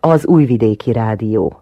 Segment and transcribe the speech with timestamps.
[0.00, 1.60] Az Újvidéki Rádió.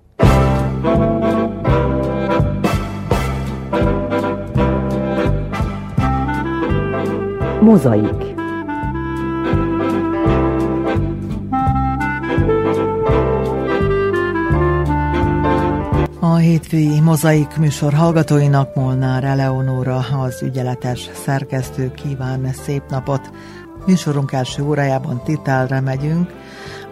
[7.60, 8.34] Mozaik
[16.20, 23.30] A hétfői mozaik műsor hallgatóinak Molnár Eleonóra, az ügyeletes szerkesztő kíván szép napot.
[23.86, 26.30] Műsorunk első órájában Titálra megyünk,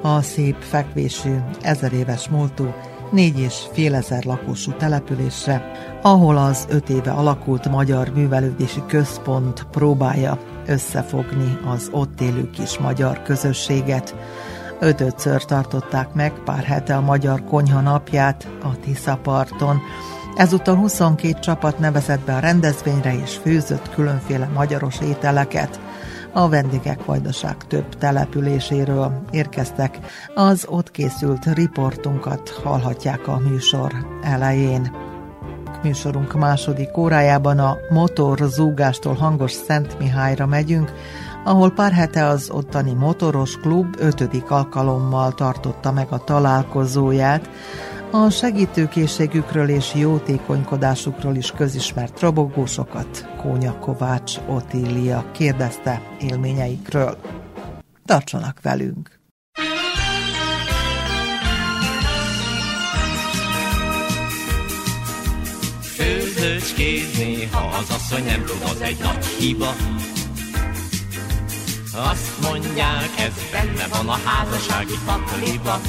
[0.03, 2.74] a szép fekvésű, ezer éves múltú,
[3.11, 5.70] négy és fél ezer lakosú településre,
[6.02, 13.23] ahol az öt éve alakult Magyar Művelődési Központ próbálja összefogni az ott élő kis magyar
[13.23, 14.15] közösséget.
[14.80, 19.80] Ötötször tartották meg pár hete a Magyar Konyha napját a Tiszaparton.
[20.37, 25.80] Ezúttal 22 csapat nevezett be a rendezvényre és főzött különféle magyaros ételeket.
[26.34, 29.98] A vendégek vajdaság több településéről érkeztek.
[30.34, 34.97] Az ott készült riportunkat hallhatják a műsor elején.
[35.83, 40.92] Műsorunk második órájában a motor zúgástól hangos Szent Mihályra megyünk,
[41.44, 47.48] ahol pár hete az ottani motoros klub ötödik alkalommal tartotta meg a találkozóját,
[48.14, 57.18] a segítőkészségükről és jótékonykodásukról is közismert robogósokat Kónya Kovács Otília kérdezte élményeikről.
[58.05, 59.20] Tartsanak velünk!
[65.80, 69.74] Főzőcskézni, ha az asszony nem tud, az egy nagy hiba.
[72.10, 75.80] Azt mondják, ez benne van a házassági pakliba.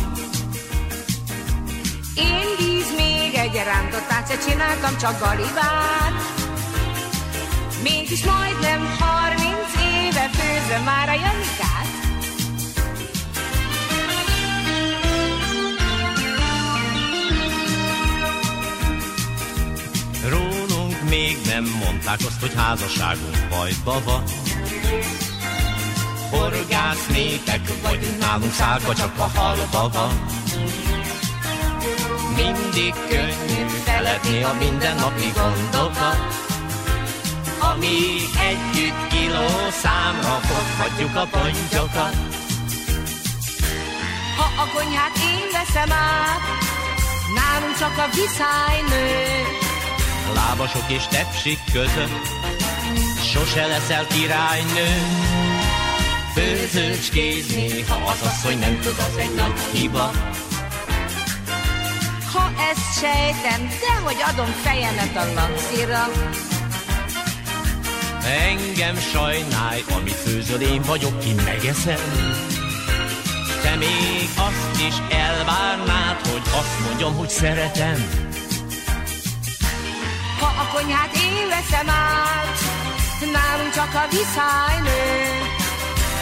[2.15, 6.13] Én víz még egy rántott se csináltam, csak galibát.
[7.83, 11.91] Mégis majdnem harminc éve főzöm már a Janikát.
[20.29, 24.23] Rólunk még nem mondták azt, hogy házasságunk bajba van
[26.37, 30.42] horgász népek vagyunk nálunk szálka csak a halba van.
[32.35, 36.17] Mindig könnyű feledni a mindennapi gondokat,
[37.59, 39.47] amíg együtt kiló
[39.81, 42.15] számra foghatjuk a pontyokat.
[44.37, 46.41] Ha a konyhát én veszem át,
[47.35, 49.43] nálunk csak a viszály nő.
[50.35, 52.27] Lábasok és tepsik között,
[53.31, 54.87] sose leszel királynő
[56.33, 60.11] főzőcskézni, ha az asszony nem tud, az egy nagy hiba.
[62.33, 66.03] Ha ezt sejtem, de hogy adom fejemet a lancira.
[68.47, 71.99] Engem sajnálj, amit főzöl, én vagyok, ki megeszem.
[73.61, 78.09] Te még azt is elvárnád, hogy azt mondjam, hogy szeretem.
[80.39, 82.57] Ha a konyhát én veszem át,
[83.31, 85.43] nálunk csak a viszály nő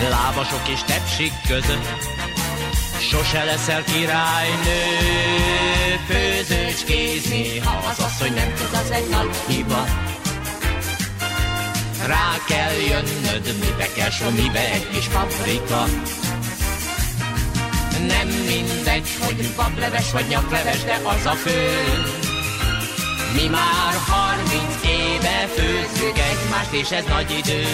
[0.10, 2.21] lábasok és tepsik között.
[3.12, 4.82] Sose leszel királynő,
[6.08, 9.86] főzőcskézni, ha az asszony nem tud, az egy nagy hiba.
[12.06, 15.86] Rá kell jönnöd, mibe kell so, mibe egy kis paprika.
[18.08, 21.70] Nem mindegy, hogy bableves vagy nyakleves, de az a fő.
[23.34, 27.66] Mi már harminc éve főzzük egymást, és ez nagy idő.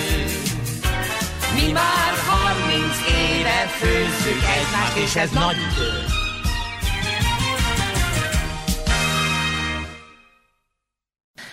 [1.56, 6.16] Mi már harminc éve főzzük egymást, és ez nagy idő.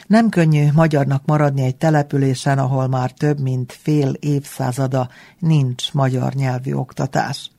[0.07, 6.73] Nem könnyű magyarnak maradni egy településen, ahol már több mint fél évszázada nincs magyar nyelvű
[6.73, 7.51] oktatás.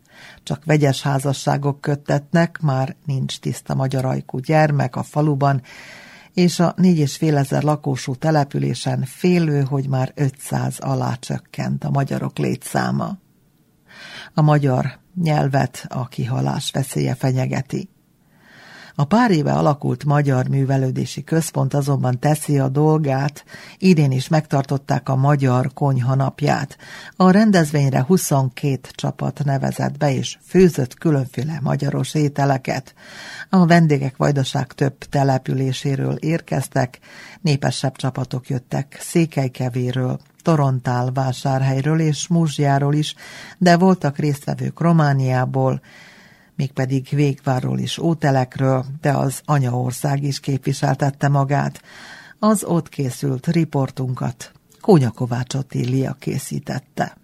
[0.44, 5.62] Csak vegyes házasságok köttetnek, már nincs tiszta magyar ajkú gyermek a faluban,
[6.36, 11.90] és a négy és fél ezer lakósú településen félő, hogy már 500 alá csökkent a
[11.90, 13.18] magyarok létszáma.
[14.34, 17.90] A magyar nyelvet a kihalás veszélye fenyegeti.
[18.98, 23.46] A pár éve alakult Magyar Művelődési Központ azonban teszi a dolgát,
[23.78, 26.78] idén is megtartották a Magyar Konyha napját.
[27.16, 32.94] A rendezvényre 22 csapat nevezett be, és főzött különféle magyaros ételeket.
[33.50, 37.00] A vendégek vajdaság több településéről érkeztek,
[37.42, 43.16] népesebb csapatok jöttek Székelykevéről, Torontál vásárhelyről és Muzsjáról is,
[43.58, 45.82] de voltak résztvevők Romániából,
[46.56, 51.82] mégpedig Végvárról és Ótelekről, de az anyaország is képviseltette magát.
[52.40, 57.18] Az ott készült riportunkat Kónya Kovács Ottilia készítette.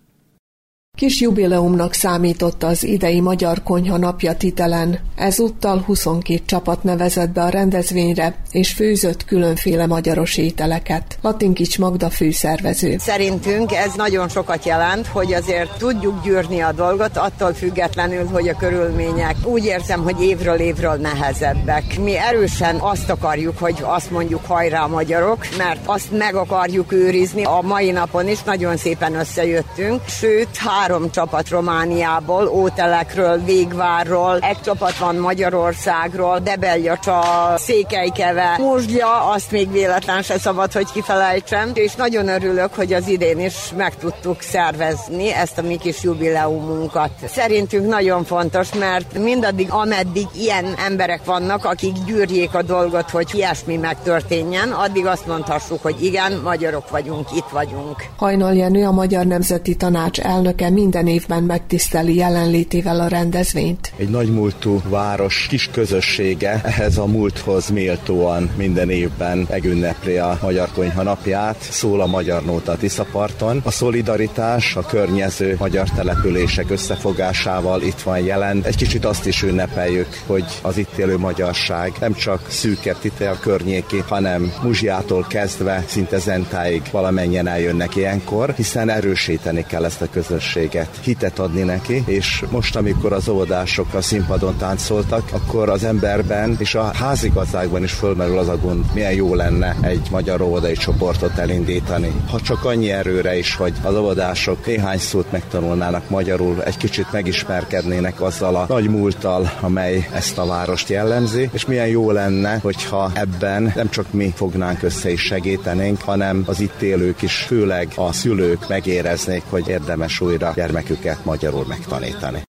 [0.98, 5.00] Kis jubileumnak számított az idei Magyar Konyha napja titelen.
[5.16, 11.18] Ezúttal 22 csapat nevezett be a rendezvényre, és főzött különféle magyaros ételeket.
[11.22, 12.96] Latinkics Magda főszervező.
[13.00, 18.58] Szerintünk ez nagyon sokat jelent, hogy azért tudjuk gyűrni a dolgot, attól függetlenül, hogy a
[18.58, 22.00] körülmények úgy érzem, hogy évről évről nehezebbek.
[22.00, 27.44] Mi erősen azt akarjuk, hogy azt mondjuk hajrá magyarok, mert azt meg akarjuk őrizni.
[27.44, 34.62] A mai napon is nagyon szépen összejöttünk, sőt, három három csapat Romániából, Ótelekről, Végvárról, egy
[34.62, 37.24] csapat van Magyarországról, Debeljacsa,
[37.58, 43.40] Székelykeve, Muzsgya, azt még véletlen se szabad, hogy kifelejtsem, és nagyon örülök, hogy az idén
[43.40, 47.12] is meg tudtuk szervezni ezt a mi kis jubileumunkat.
[47.26, 53.78] Szerintünk nagyon fontos, mert mindaddig, ameddig ilyen emberek vannak, akik gyűrjék a dolgot, hogy ilyesmi
[53.78, 57.96] megtörténjen, addig azt mondhassuk, hogy igen, magyarok vagyunk, itt vagyunk.
[58.18, 63.94] Hajnal Jenő, a Magyar Nemzeti Tanács elnöke minden évben megtiszteli jelenlétével a rendezvényt.
[63.98, 71.04] Egy nagymúltú város kis közössége ehhez a múlthoz méltóan minden évben megünnepli a Magyar Konyha
[71.04, 73.62] napját, szól a Magyar Nóta Tiszaparton.
[73.64, 78.62] A szolidaritás a környező magyar települések összefogásával itt van jelen.
[78.64, 84.04] Egy kicsit azt is ünnepeljük, hogy az itt élő magyarság nem csak szűkebb a környéki,
[84.08, 91.00] hanem Muzsiától kezdve szinte Zentáig valamennyien eljönnek ilyenkor, hiszen erősíteni kell ezt a közösséget lehetőséget,
[91.04, 96.76] hitet adni neki, és most, amikor az óvodások a színpadon táncoltak, akkor az emberben és
[96.76, 102.12] a házigazdákban is fölmerül az a gond, milyen jó lenne egy magyar óvodai csoportot elindítani.
[102.30, 108.22] Ha csak annyi erőre is, hogy az óvodások néhány szót megtanulnának magyarul, egy kicsit megismerkednének
[108.22, 113.72] azzal a nagy múlttal, amely ezt a várost jellemzi, és milyen jó lenne, hogyha ebben
[113.76, 118.68] nem csak mi fognánk össze és segítenénk, hanem az itt élők is, főleg a szülők
[118.68, 122.42] megéreznék, hogy érdemes újra gyermeküket magyarul megtanítani.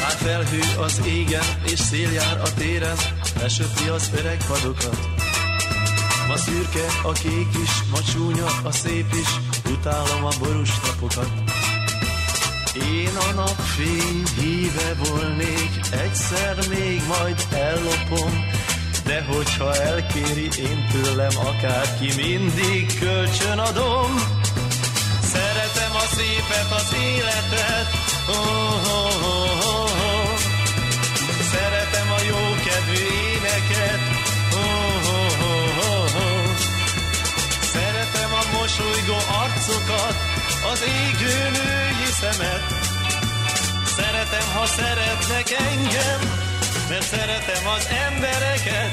[0.00, 2.96] Már felhő az égen, és szél jár a téren,
[3.40, 4.98] lesöpri az öreg padokat.
[6.28, 9.28] Ma szürke a kék is, ma csúnya a szép is,
[9.72, 11.30] utálom a borús napokat.
[12.92, 18.32] Én a napfény híve volnék, egyszer még majd ellopom,
[19.04, 24.14] de hogyha elkéri én tőlem akárki, mindig kölcsön adom.
[25.22, 27.88] Szeretem a szépet, az életet,
[28.28, 30.38] oh, oh, oh, oh, oh.
[31.52, 33.02] Szeretem a jó kedvű
[33.32, 34.00] éneket,
[34.52, 36.56] oh, oh, oh, oh, oh.
[37.60, 40.16] Szeretem a mosolygó arcokat,
[40.72, 42.64] az égő női szemet.
[43.96, 46.20] Szeretem, ha szeretnek engem,
[46.88, 48.90] mert szeretem az embereket.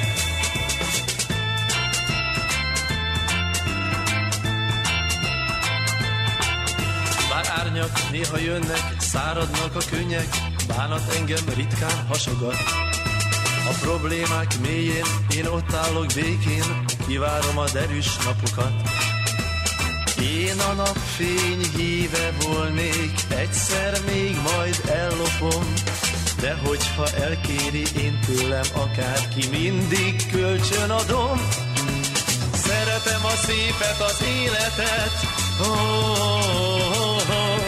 [7.30, 10.28] Bár árnyak néha jönnek, száradnak a könnyek,
[10.68, 12.58] bánat engem ritkán hasogat.
[13.70, 15.06] A problémák mélyén
[15.36, 18.74] én ott állok békén, kivárom a derűs napokat.
[20.22, 25.74] Én a napfény híve volnék, egyszer még majd ellopom,
[26.42, 31.38] de hogyha elkéri én tőlem akárki, mindig kölcsön adom.
[32.54, 35.14] Szeretem a szépet, az életet,
[35.60, 37.66] oh, oh, oh, oh.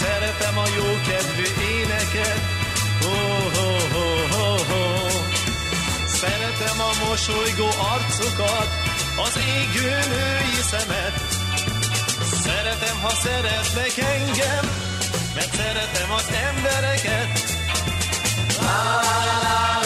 [0.00, 2.40] Szeretem a jó kedvű éneket,
[3.04, 5.10] oh, oh, oh, oh, oh.
[6.06, 8.68] Szeretem a mosolygó arcokat,
[9.24, 11.14] az égő női szemet.
[12.44, 14.64] Szeretem, ha szeretnek engem,
[15.34, 17.37] mert szeretem az embereket.
[18.68, 19.77] la la.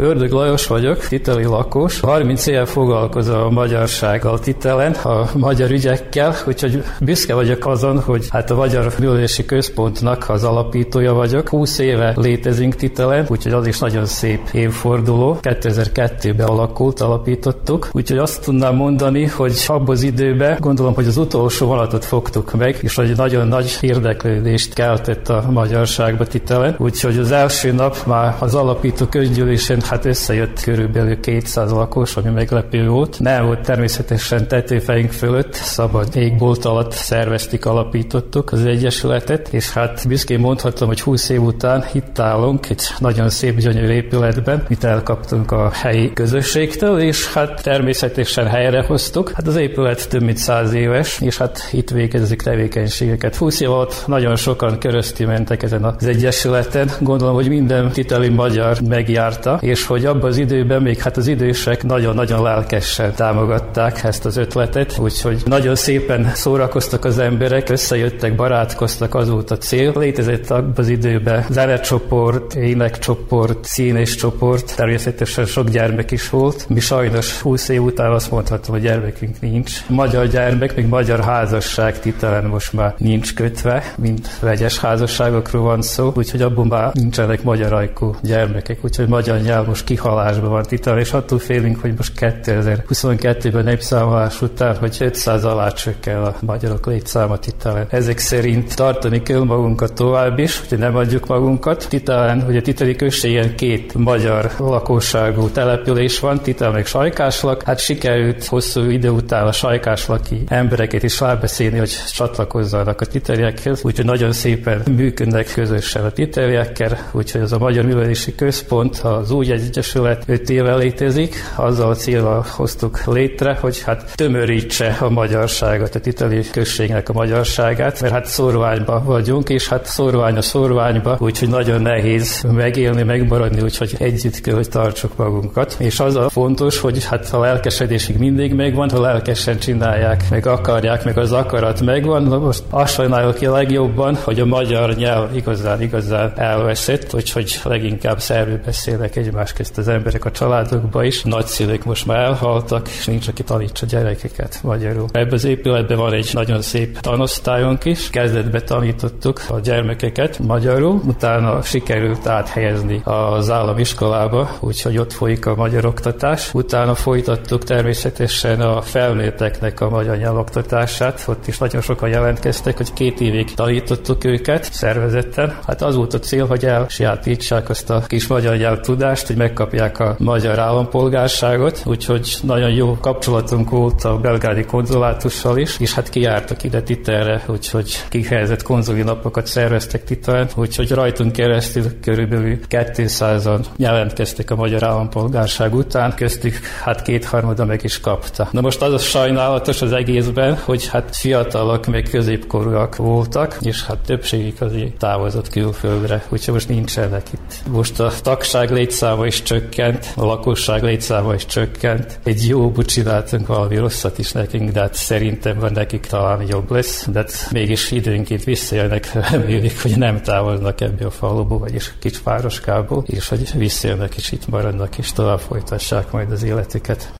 [0.00, 2.00] Ördög Lajos vagyok, titeli lakos.
[2.00, 8.50] 30 éve foglalkozom a magyarsággal titelen, a magyar ügyekkel, úgyhogy büszke vagyok azon, hogy hát
[8.50, 11.48] a Magyar Művelési Központnak az alapítója vagyok.
[11.48, 15.38] 20 éve létezünk titelen, úgyhogy az is nagyon szép évforduló.
[15.42, 17.88] 2002-ben alakult, alapítottuk.
[17.92, 22.78] Úgyhogy azt tudnám mondani, hogy abban az időben gondolom, hogy az utolsó vonatot fogtuk meg,
[22.80, 26.74] és hogy nagyon nagy érdeklődést keltett a magyarságba titelen.
[26.78, 32.88] Úgyhogy az első nap már az alapító közgyűlésen hát összejött körülbelül 200 lakos, ami meglepő
[32.88, 33.20] volt.
[33.20, 40.38] Nem volt természetesen tetőfejünk fölött, szabad égbolt alatt szerveztük, alapítottuk az Egyesületet, és hát büszkén
[40.38, 45.70] mondhatom, hogy 20 év után itt állunk egy nagyon szép, gyönyörű épületben, mit elkaptunk a
[45.72, 49.30] helyi közösségtől, és hát természetesen helyrehoztuk.
[49.30, 53.36] Hát az épület több mint száz éves, és hát itt végezik tevékenységeket.
[53.36, 56.90] 20 év alatt nagyon sokan körözti mentek ezen az Egyesületen.
[57.00, 61.82] Gondolom, hogy minden titeli magyar megjárta, és hogy abban az időben még hát az idősek
[61.82, 69.28] nagyon-nagyon lelkesen támogatták ezt az ötletet, úgyhogy nagyon szépen szórakoztak az emberek, összejöttek, barátkoztak, az
[69.28, 69.92] volt a cél.
[69.94, 76.68] Létezett abban az időben zenecsoport, énekcsoport, színes csoport, természetesen sok gyermek is volt.
[76.68, 79.86] Mi sajnos 20 év után azt mondhatom, hogy gyermekünk nincs.
[79.88, 86.12] Magyar gyermek, még magyar házasság titelen most már nincs kötve, mint vegyes házasságokról van szó,
[86.16, 91.12] úgyhogy abban már nincsenek magyar ajkú gyermekek, úgyhogy magyar nyelv most kihalásban van titelen, és
[91.12, 97.86] attól félünk, hogy most 2022-ben népszámolás után, hogy 500 alá csökken a magyarok létszáma titelen.
[97.90, 101.86] Ezek szerint tartani kell magunkat tovább is, hogy nem adjuk magunkat.
[101.88, 107.62] Titelen, hogy a titeli községen két magyar lakosságú település van, Titel meg Sajkáslak.
[107.62, 114.04] Hát sikerült hosszú idő után a Sajkáslaki embereket is rábeszélni, hogy csatlakozzanak a titeliekhez, úgyhogy
[114.04, 120.22] nagyon szépen működnek közösen a titeliekkel, úgyhogy ez a Magyar Művelési Központ, az új egyesület
[120.26, 126.42] 5 éve létezik, azzal a célral hoztuk létre, hogy hát tömörítse a magyarságot, a titeli
[126.52, 132.46] községnek a magyarságát, mert hát szorványba vagyunk, és hát szorvány a szorványba, úgyhogy nagyon nehéz
[132.52, 135.76] megélni, megmaradni, úgyhogy együtt kell, hogy tartsuk magunkat.
[135.78, 141.04] És az a fontos, hogy hát a lelkesedésig mindig megvan, ha lelkesen csinálják, meg akarják,
[141.04, 142.22] meg az akarat megvan.
[142.22, 148.20] Na most azt sajnálok ki legjobban, hogy a magyar nyelv igazán, igazán elveszett, úgyhogy leginkább
[148.20, 151.22] szervű beszélnek egymás közt az emberek a családokba is.
[151.22, 155.08] Nagyszülők most már elhaltak, és nincs, aki tanítsa gyerekeket magyarul.
[155.12, 158.10] Ebben az épületben van egy nagyon szép tanosztályunk is.
[158.10, 165.84] Kezdetben tanítottuk a gyermekeket magyarul, utána sikerült áthelyezni az államiskolába, úgyhogy ott folyik a magyar
[165.84, 166.54] oktatás.
[166.54, 171.24] Utána folytattuk természetesen a felnőtteknek a magyar nyelvoktatását.
[171.26, 175.58] Ott is nagyon sokan jelentkeztek, hogy két évig tanítottuk őket szervezetten.
[175.66, 179.98] Hát az volt a cél, hogy elsijátítsák azt a kis magyar nyelv tudást, hogy megkapják
[179.98, 186.62] a magyar állampolgárságot, úgyhogy nagyon jó kapcsolatunk volt a belgádi konzulátussal is, és hát kijártak
[186.62, 194.54] ide Titerre, úgyhogy kihelyezett konzuli napokat szerveztek Titeren, úgyhogy rajtunk keresztül körülbelül 200-an jelentkeztek a
[194.54, 198.48] magyar állampolgárság után, köztük hát kétharmada meg is kapta.
[198.50, 203.98] Na most az a sajnálatos az egészben, hogy hát fiatalok, meg középkorúak voltak, és hát
[203.98, 207.54] többségük azért távozott külföldre, úgyhogy most nincsenek itt.
[207.72, 212.18] Most a tagság létszáma is csökkent, a lakosság létszáma is csökkent.
[212.24, 217.08] Egy jó csináltunk valami rosszat is nekünk, de hát szerintem van nekik talán jobb lesz,
[217.08, 223.28] de hát mégis időnként visszajönnek, remélik, hogy nem távoznak ebből a faluból, vagyis kicsvároskából, és
[223.28, 227.12] hogy visszajönnek és itt maradnak, és tovább folytassák majd az életüket.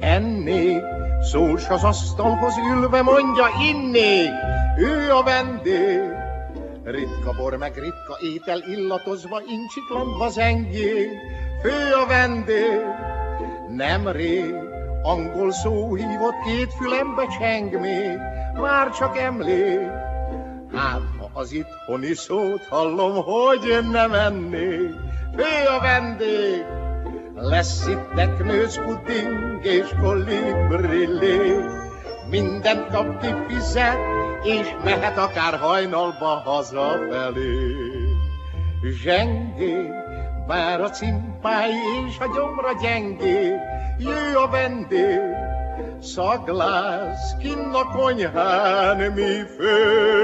[0.00, 0.82] Ennék,
[1.20, 4.30] szós az asztalhoz ülve mondja innék,
[4.78, 6.19] ő a vendég.
[6.90, 11.10] Ritka bor meg ritka étel illatozva, incsiklandva zengék,
[11.62, 12.80] fő a vendég.
[13.68, 14.54] Nemrég
[15.02, 18.18] angol szó hívott két fülembe cseng még,
[18.54, 19.88] már csak emlék.
[20.74, 24.94] Hát, ha az itthoni szót hallom, hogy nem ennék,
[25.36, 26.64] fő a vendég.
[27.34, 31.56] Lesz itt teknős puding és kolibrilé,
[32.30, 37.90] mindent kap ki fizet, és mehet akár hajnalba hazafelé.
[38.82, 39.90] Zsengé,
[40.46, 43.54] vár a cimpái és a gyomra gyengé,
[43.98, 45.20] jöjj a vendég,
[46.00, 50.20] szaglász kinn a konyhán mi fő.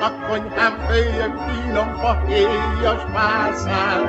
[0.00, 4.02] A konyhán följön finom fahéjas mászán,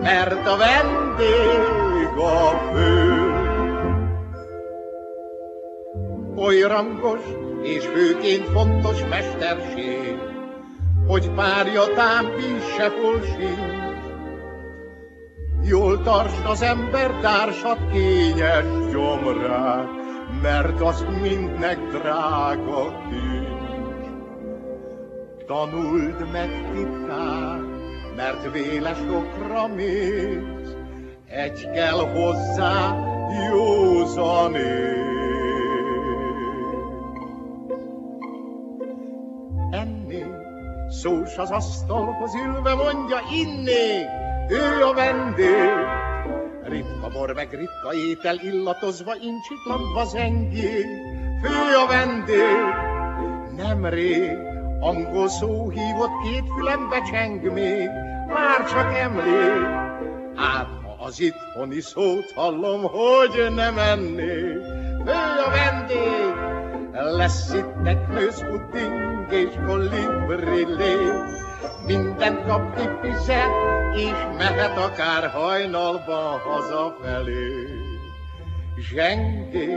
[0.00, 3.26] mert a vendég a fő.
[6.36, 10.16] Oly rangos és főként fontos mesterség,
[11.06, 12.92] hogy párja tám víz se
[13.24, 13.84] sincs,
[15.68, 19.88] Jól tartsd az ember társat kényes gyomrát,
[20.42, 24.08] mert az mindnek drága kincs.
[25.46, 27.60] Tanuld meg titkát,
[28.16, 30.74] mert vélesokra mész,
[31.28, 32.96] egy kell hozzá
[33.50, 35.25] józanész.
[40.88, 44.06] Szós az asztalhoz ülve mondja, inné,
[44.48, 45.70] ő a vendég.
[46.62, 50.84] Ritka bor meg ritka étel illatozva, incsiklatva zengé,
[51.42, 52.64] fő a vendég.
[53.56, 54.36] Nemrég
[54.80, 57.88] angol szó hívott két fülembe cseng még,
[58.26, 59.66] már csak emlék.
[60.36, 64.62] Ám ha az itthoni szót hallom, hogy nem ennék,
[65.04, 66.55] fő a vendég.
[66.98, 70.94] Lesz itt teknős pudding és kolibrilé,
[71.86, 73.50] minden kap kifizet,
[73.94, 77.66] és mehet akár hajnalba hazafelé.
[78.78, 79.76] Zsengé,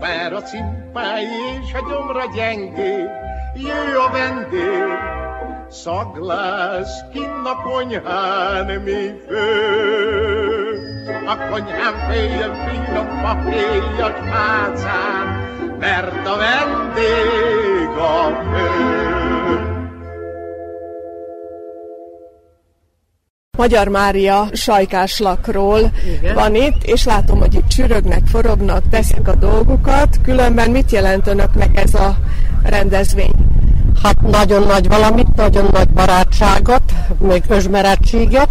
[0.00, 1.26] vár a cimpái
[1.62, 3.04] és a gyomra gyengé,
[3.54, 4.98] jöjj a vendég,
[5.68, 9.44] szaglász kinn a konyhán mi fő.
[11.26, 15.33] A konyhán féljön finom papír a pálcán,
[15.84, 18.94] mert a vendég a fő.
[23.56, 26.34] Magyar Mária sajkáslakról Igen.
[26.34, 30.18] van itt, és látom, hogy itt csürögnek, forognak, teszik a dolgukat.
[30.22, 32.16] Különben mit jelent önöknek ez a
[32.62, 33.34] rendezvény?
[34.02, 36.82] Hát nagyon nagy valamit, nagyon nagy barátságot,
[37.20, 38.48] meg özmerettséget,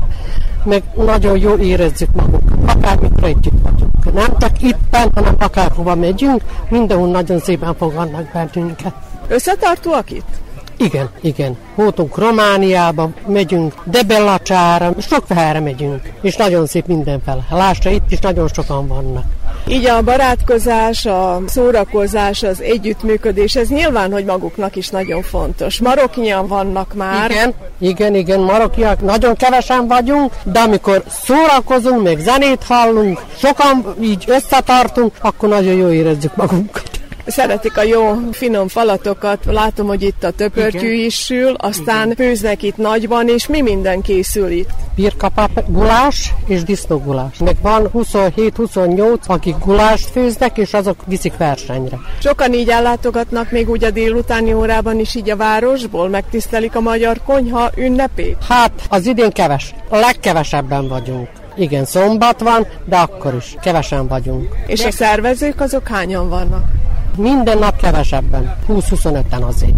[0.65, 4.13] meg nagyon jól érezzük magunkat, akármikor együtt vagyunk.
[4.13, 8.93] Nem csak itten, hanem akárhova megyünk, mindenhol nagyon szépen fogadnak bennünket.
[9.27, 10.42] Összetartóak itt?
[10.77, 11.57] Igen, igen.
[11.75, 17.45] Voltunk Romániába, megyünk Debellacsára, sok helyre megyünk, és nagyon szép mindenfele.
[17.49, 19.23] Lásra itt is nagyon sokan vannak.
[19.67, 25.79] Így a barátkozás, a szórakozás, az együttműködés, ez nyilván, hogy maguknak is nagyon fontos.
[25.79, 27.31] Maroknyian vannak már.
[27.31, 34.23] Igen, igen, igen, maroknyiak, nagyon kevesen vagyunk, de amikor szórakozunk, még zenét hallunk, sokan így
[34.27, 36.92] összetartunk, akkor nagyon jó érezzük magunkat
[37.25, 41.05] szeretik a jó finom falatokat, látom, hogy itt a töpörtyű Igen.
[41.05, 42.15] is sül, aztán Igen.
[42.15, 44.69] főznek itt nagyban, és mi minden készül itt?
[44.95, 47.37] Birkapap gulás és disznógulás.
[47.37, 51.97] Meg van 27-28, akik gulást főznek, és azok viszik versenyre.
[52.21, 57.21] Sokan így ellátogatnak még úgy a délutáni órában is így a városból, megtisztelik a magyar
[57.25, 58.37] konyha ünnepét?
[58.47, 59.73] Hát, az idén keves.
[59.89, 61.27] A legkevesebben vagyunk.
[61.55, 64.55] Igen, szombat van, de akkor is kevesen vagyunk.
[64.67, 66.63] És a szervezők azok hányan vannak?
[67.17, 69.73] Minden nap kevesebben, 20-25-en azért.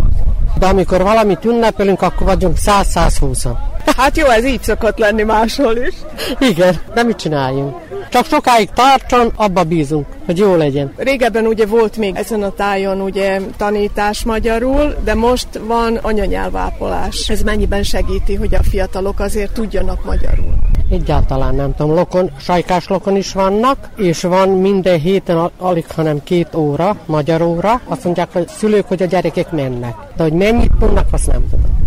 [0.60, 3.58] De amikor valamit ünnepelünk, akkor vagyunk 100-120-an.
[3.98, 5.94] Hát jó, ez így szokott lenni máshol is.
[6.40, 7.76] Igen, de mit csináljunk?
[8.10, 10.94] Csak sokáig tartson, abba bízunk, hogy jó legyen.
[10.98, 17.30] Régebben ugye volt még ezen a tájon ugye tanítás magyarul, de most van anyanyelvápolás.
[17.30, 20.54] Ez mennyiben segíti, hogy a fiatalok azért tudjanak magyarul?
[20.90, 26.56] Egyáltalán nem tudom, lokon, sajkás lokon is vannak, és van minden héten alig, hanem két
[26.56, 27.82] óra, magyar óra.
[27.86, 29.96] Azt mondják a szülők, hogy a gyerekek mennek.
[30.16, 31.85] De hogy mennyit tudnak, azt nem tudom.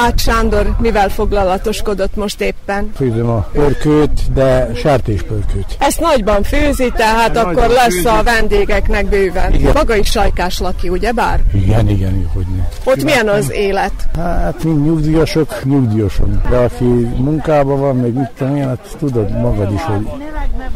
[0.00, 2.90] Át Sándor mivel foglalatoskodott most éppen?
[2.96, 5.76] Főzöm a porkőt, de sertéspörkőt.
[5.78, 8.06] Ezt nagyban főzi, tehát Ezt akkor lesz főzi.
[8.06, 9.54] a vendégeknek bőven.
[9.54, 9.72] Igen.
[9.74, 11.40] Maga is sajkás laki, ugye bár?
[11.54, 12.92] Igen, igen, hogy ne.
[12.92, 13.92] Ott milyen az élet?
[14.16, 16.42] Hát mind nyugdíjasok, nyugdíjason.
[16.50, 16.84] De aki
[17.16, 20.06] munkában van, még mit tudom én, hát tudod magad is, hogy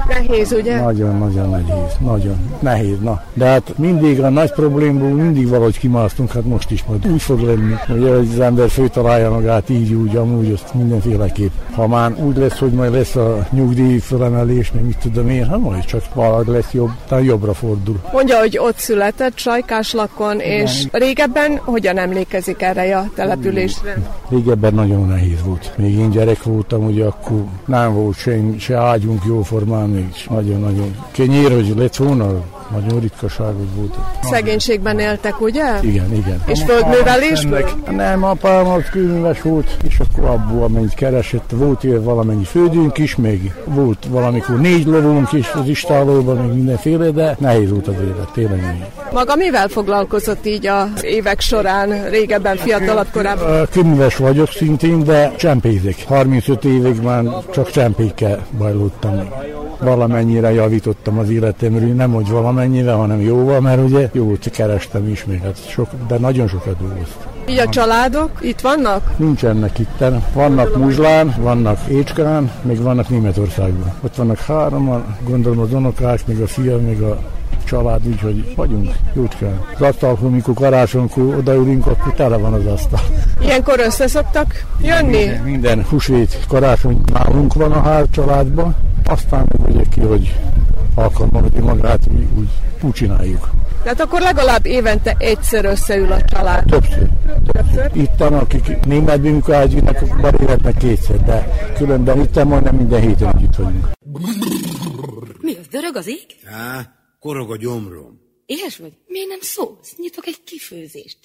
[0.08, 0.80] Nehéz, ugye?
[0.80, 3.22] Nagyon-nagyon nehéz, nagyon nehéz, na.
[3.35, 7.40] De hát mindig a nagy problémból mindig valahogy kimásztunk, hát most is majd úgy fog
[7.40, 8.68] lenni, hogy az ember
[9.12, 11.51] főtalálja magát így, úgy, amúgy, azt mindenféleképp.
[11.75, 15.59] Ha már úgy lesz, hogy majd lesz a nyugdíj felemelés, meg mit tudom én, hát
[15.59, 18.01] majd csak valahogy lesz jobb, talán jobbra fordul.
[18.12, 23.96] Mondja, hogy ott született Sajkáslakon, és régebben hogyan emlékezik erre a településre?
[24.29, 25.72] Régebben nagyon nehéz volt.
[25.77, 31.53] Még én gyerek voltam, ugye akkor nem volt se, se ágyunk jóformán, még nagyon-nagyon kenyér,
[31.53, 33.94] hogy lett volna, nagyon ritkaságos volt.
[34.22, 35.78] Szegénységben éltek, ugye?
[35.82, 36.42] Igen, igen.
[36.46, 37.64] És földművelésből?
[37.90, 43.16] Nem, apám az különves volt, és akkor abból amennyit keresett, volt ilyen valamennyi földünk is,
[43.16, 48.32] még volt valamikor négy lovunk is az istálóban, még mindenféle, de nehéz volt az élet,
[48.32, 53.66] tényleg Maga mivel foglalkozott így az évek során, régebben, fiatalabb korában?
[53.70, 56.04] Különves vagyok szintén, de csempézik.
[56.06, 59.28] 35 évig már csak csempékkel bajlódtam
[59.82, 62.28] valamennyire javítottam az életemről, nem hogy
[62.62, 67.33] valamennyire, hanem jóval, mert ugye jó, kerestem is még, hát sok, de nagyon sokat dolgoztam.
[67.48, 69.18] Így a családok itt vannak?
[69.18, 70.05] Nincsenek itt.
[70.33, 73.92] Vannak Muzslán, vannak Écskán, még vannak Németországban.
[74.01, 77.18] Ott vannak hárman, gondolom az unokák, még a fia, még a
[77.64, 79.61] család, úgyhogy vagyunk jócskán.
[79.75, 83.01] Az asztalhoz, amikor karácsonykor odaülünk, akkor tele van az asztal.
[83.40, 85.25] Ilyenkor össze szoktak jönni?
[85.25, 90.35] Minden, minden húsvét karácsony nálunk van a hár családban, aztán meg ugye ki, hogy
[90.94, 92.48] alkalmazni magát, úgy, úgy,
[92.83, 93.50] úgy csináljuk.
[93.83, 96.64] Tehát akkor legalább évente egyszer összeül a család.
[96.64, 97.09] Többször.
[97.52, 97.90] Többször.
[97.92, 103.37] Itt van, akik német munkához jönnek, akkor életnek kétszer, de különben itt majdnem minden héten
[103.37, 103.88] együtt vagyunk.
[105.40, 106.26] Mi az, dörög az ég?
[106.44, 108.20] Á, korog a gyomrom.
[108.46, 108.92] Éhes vagy?
[109.07, 109.94] Miért nem szólsz?
[109.96, 111.18] Nyitok egy kifőzést.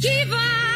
[0.00, 0.67] Kiváltom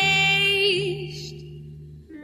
[0.00, 1.34] kifőzést,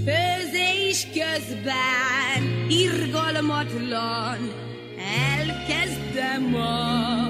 [0.04, 4.38] Főzés közben irgalmatlan
[5.36, 7.28] elkezdem a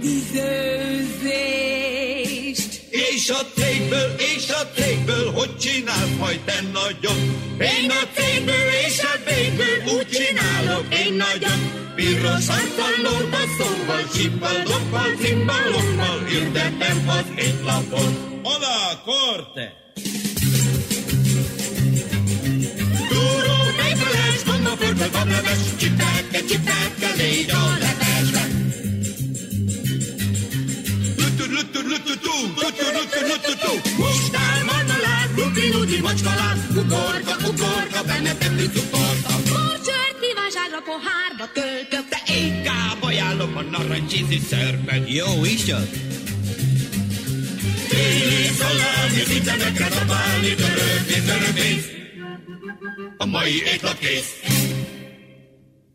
[0.00, 1.77] tüzőzést.
[3.18, 7.18] És a cégből, és a cégből, hogy csinálsz majd te nagyon?
[7.58, 11.58] Én a cégből és a bégből úgy csinálok én nagyon.
[11.94, 18.12] Piros arccal, lóta szóval, csippal, doppal, cimbalommal hirdetem az étlapot.
[18.42, 19.92] Alá, korte!
[23.08, 28.67] Túró, fejfeles, gomba, földbe, bableves, csipelke, csipelke, légy a levesbe.
[33.96, 39.32] Mustár, marmelád, ludi, ludi, macskalád, ugorka, ugorka, benne tepli cukorka.
[39.48, 45.10] Borcsört kívánságra pohárba töltök, De inkább ajánlom a narancsízi szörpet.
[45.10, 45.88] Jó is csak.
[47.88, 51.84] Téli szalámi, szintemekre dobálni, dörögni, dörögni.
[53.16, 54.32] A mai étlap kész.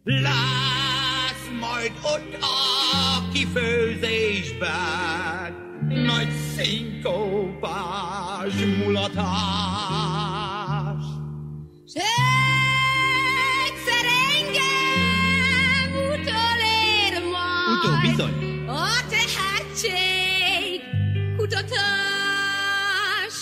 [0.04, 8.54] Lász majd ott a kifőzésben nagy szinkópás
[8.84, 9.24] mulatás.
[11.88, 11.96] S
[13.68, 14.06] egyszer
[14.38, 17.78] engem utolér majd.
[17.78, 18.36] Utó, bizony.
[18.68, 20.82] A tehetség
[21.38, 23.36] kutatás.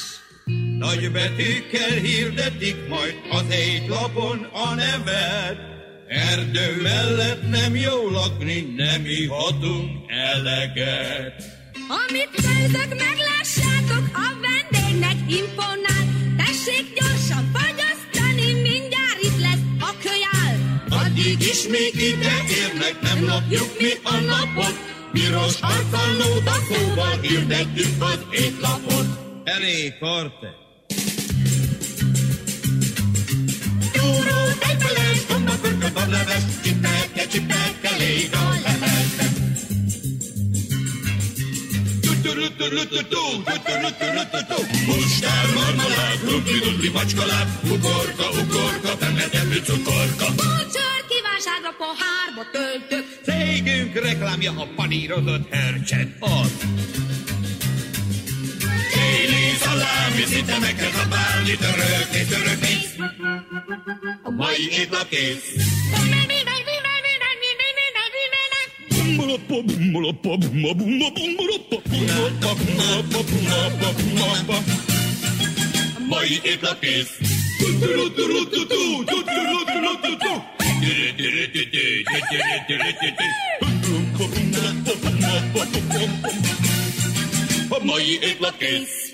[0.77, 5.69] Nagy betűkkel hirdetik majd az étlapon a nevet.
[6.07, 11.60] Erdő mellett nem jó lakni, nem ihatunk eleget.
[11.99, 16.03] Amit főzök, meglássátok, a vendégnek imponál.
[16.37, 20.53] Tessék gyorsan fagyasztani, mindjárt itt lesz a kölyál.
[21.03, 24.75] Addig is még ide érnek, nem lopjuk mi a napot.
[25.11, 29.07] Piros arccal lóda szóval hirdettük az étlapot.
[29.43, 30.49] Elé, korte!
[33.91, 39.50] Túró, tejfeles, gomba, pörköd, bableves, csipelke, csipelke, légy a levesbe.
[44.85, 45.45] Mustár,
[46.23, 50.25] dupli, macskalát, ugorka, ugorka, benne tepli cukorka.
[50.35, 53.05] Borcsört kívánságra pohárba töltök.
[53.25, 56.51] Cégünk reklámja a panírozott hercset az.
[58.93, 60.23] Téli szalámi,
[61.55, 62.77] törökni, törökni.
[64.23, 65.45] A mai étlap kész.
[65.93, 66.50] A mai étlap kész.
[87.69, 89.13] A mai étlap kész.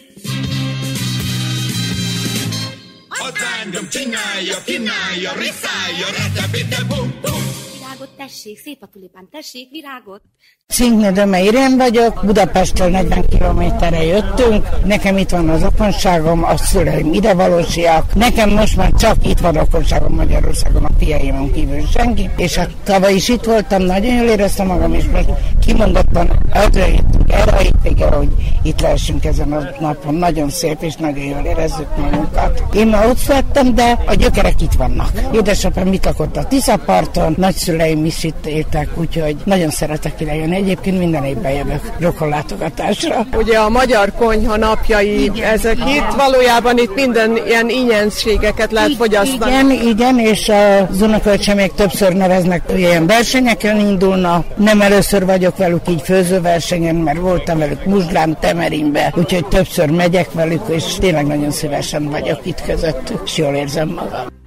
[3.08, 7.67] A tángom csinálja, kínálja, riszálja, retepite, bum, bum.
[7.98, 10.22] Virágot tessék, szép a tulipán, tessék, virágot.
[10.68, 17.14] Cinkne Döme Irén vagyok, Budapestről 40 kilométerre jöttünk, nekem itt van az okonságom, a szüleim
[17.14, 22.70] idevalósiak, nekem most már csak itt van okonságom Magyarországon, a fiaimon kívül senki, és hát
[22.84, 25.30] tavaly is itt voltam, nagyon jól éreztem magam, és most
[25.66, 28.30] kimondottan eljöttünk erre a hétvégre, hogy
[28.64, 32.64] itt lehessünk ezen a napon, nagyon szép, és nagyon jól érezzük magunkat.
[32.74, 35.12] Én már ott születtem, de a gyökerek itt vannak.
[35.34, 40.56] Édesapám itt lakott a Tiszaparton, nagyszüleim is itt éltek, úgyhogy nagyon szeretek ide jönni.
[40.56, 43.26] Egyébként minden évben jövök rokonlátogatásra.
[43.36, 45.88] Ugye a magyar konyha napjai, igen, ezek igen.
[45.88, 49.52] itt valójában itt minden ilyen ingyenségeket lehet fogyasztani.
[49.52, 50.52] Igen, igen, és
[50.90, 54.46] az unokölcsemék többször neveznek, ilyen versenyeken indulnak.
[54.58, 60.62] Nem először vagyok velük így főzőversenyen, mert voltam velük Muzslán, Temerinbe, úgyhogy többször megyek velük,
[60.70, 64.47] és tényleg nagyon szívesen vagyok itt közöttük, és jól érzem magam.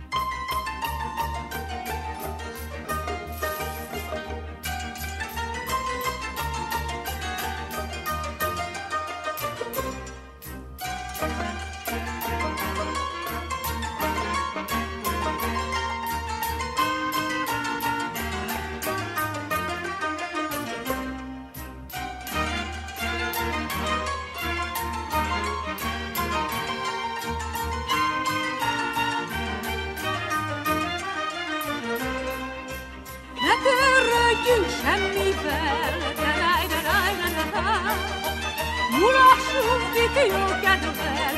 [39.02, 41.34] Ulaşım gidiyor gönüller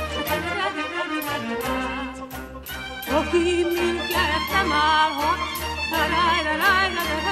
[3.16, 5.38] O kimin gerek temel hop
[5.90, 7.31] Taray taray taray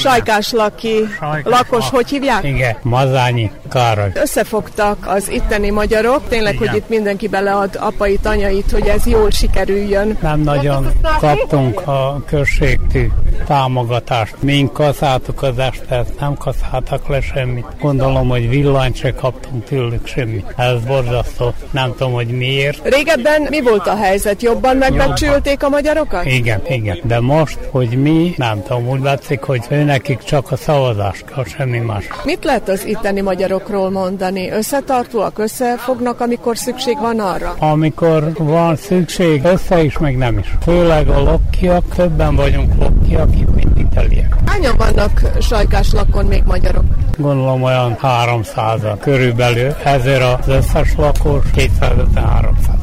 [0.00, 1.94] Sajkás Laki, Sajkás lakos, Laki.
[1.94, 2.44] hogy hívják?
[2.44, 4.10] Igen, Mazányi Károly.
[4.14, 6.68] Összefogtak az itteni magyarok, tényleg, Igen.
[6.68, 10.18] hogy itt mindenki belead apait, anyait, hogy ez jól sikerüljön.
[10.20, 13.08] Nem nagyon kaptunk a községtű
[13.46, 14.34] támogatást.
[14.40, 17.66] Mink kaszáltuk az estet, nem kaszáltak le semmit.
[17.80, 20.54] Gondolom, hogy villanyt se kaptunk tőlük semmit.
[20.56, 21.52] Ez borzasztó.
[21.70, 22.88] Nem tudom, hogy miért.
[22.88, 24.42] Régebben mi volt a helyzet?
[24.42, 26.24] Jobban megbecsülték a magyarokat?
[26.24, 26.98] Igen, igen.
[27.02, 31.44] De most, hogy mi, nem tudom, úgy látszik, hogy ő nekik csak a szavazás kell,
[31.44, 32.04] semmi más.
[32.24, 34.50] Mit lehet az itteni magyarokról mondani?
[34.50, 37.54] Összetartóak, összefognak, amikor szükség van arra?
[37.58, 40.54] Amikor van szükség, össze is, meg nem is.
[40.62, 44.34] Főleg a lokkiak, többen vagyunk lokkiak, mint italiek.
[44.46, 46.84] Hányan vannak Sajkás lakon még magyarok?
[47.18, 52.79] Gondolom olyan 300 körülbelül, ezért az összes lakos 250-300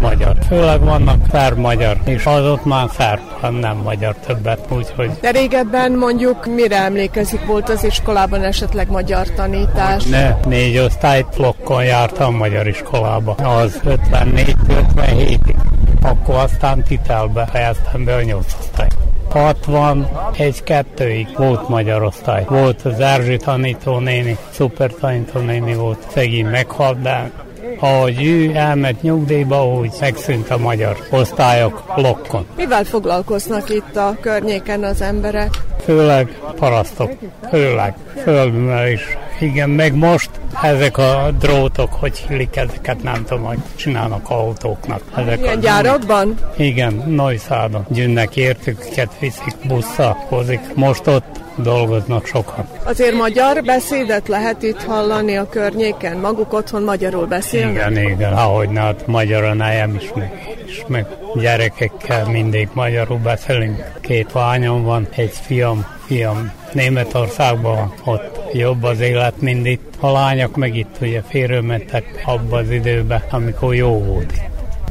[0.00, 0.36] magyar.
[0.46, 5.30] Főleg vannak szerb magyar, és az ott már szerb, hát nem magyar többet, úgyhogy De
[5.30, 10.04] régebben mondjuk mire emlékezik, volt az iskolában esetleg magyar tanítás?
[10.04, 13.32] ne, négy osztályblokkon jártam magyar iskolába.
[13.32, 15.54] Az 54-57-ig.
[16.02, 18.96] Akkor aztán titelbe fejeztem be a nyolc osztályt.
[19.34, 22.44] 61-2-ig volt magyar osztály.
[22.48, 27.30] Volt az Erzsi tanítónéni, szuper tanítónéni volt, szegény meghalt, de
[27.78, 32.46] ahogy ő elment nyugdíjba, úgy megszűnt a magyar osztályok lokkon.
[32.56, 35.50] Mivel foglalkoznak itt a környéken az emberek?
[35.84, 37.10] Főleg parasztok,
[37.50, 39.16] főleg földművelés.
[39.40, 40.30] Igen, meg most
[40.62, 45.02] ezek a drótok, hogy hílik ezeket, nem tudom, hogy csinálnak autóknak.
[45.16, 46.38] Ezek Ilyen a gyárakban?
[46.56, 47.86] Igen, Nagyszádon.
[47.88, 48.78] Gyűnnek értük,
[49.20, 50.60] viszik, busszal hozik.
[50.74, 52.68] Most ott dolgoznak sokan.
[52.84, 56.16] Azért magyar beszédet lehet itt hallani a környéken?
[56.16, 57.90] Maguk otthon magyarul beszélnek?
[57.90, 63.84] Igen, igen, ahogy ne, hát magyarul nejem is, meg, is, meg gyerekekkel mindig magyarul beszélünk.
[64.00, 65.65] Két lányom van, egy fiam,
[66.06, 69.94] fiam Németországban van, ott jobb az élet, mint itt.
[70.00, 74.32] A lányok meg itt ugye félrementek abba az időben, amikor jó volt.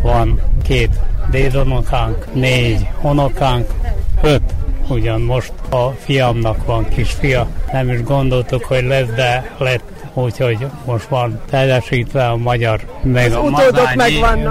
[0.01, 0.99] Van két
[1.31, 3.67] dédunokánk, négy unokánk,
[4.21, 4.53] öt
[4.89, 7.47] ugyan most a fiamnak van kisfia.
[7.71, 13.35] Nem is gondoltuk, hogy lesz, de lett úgyhogy most van teljesítve a magyar, meg Az
[13.35, 14.45] a utódok mazányi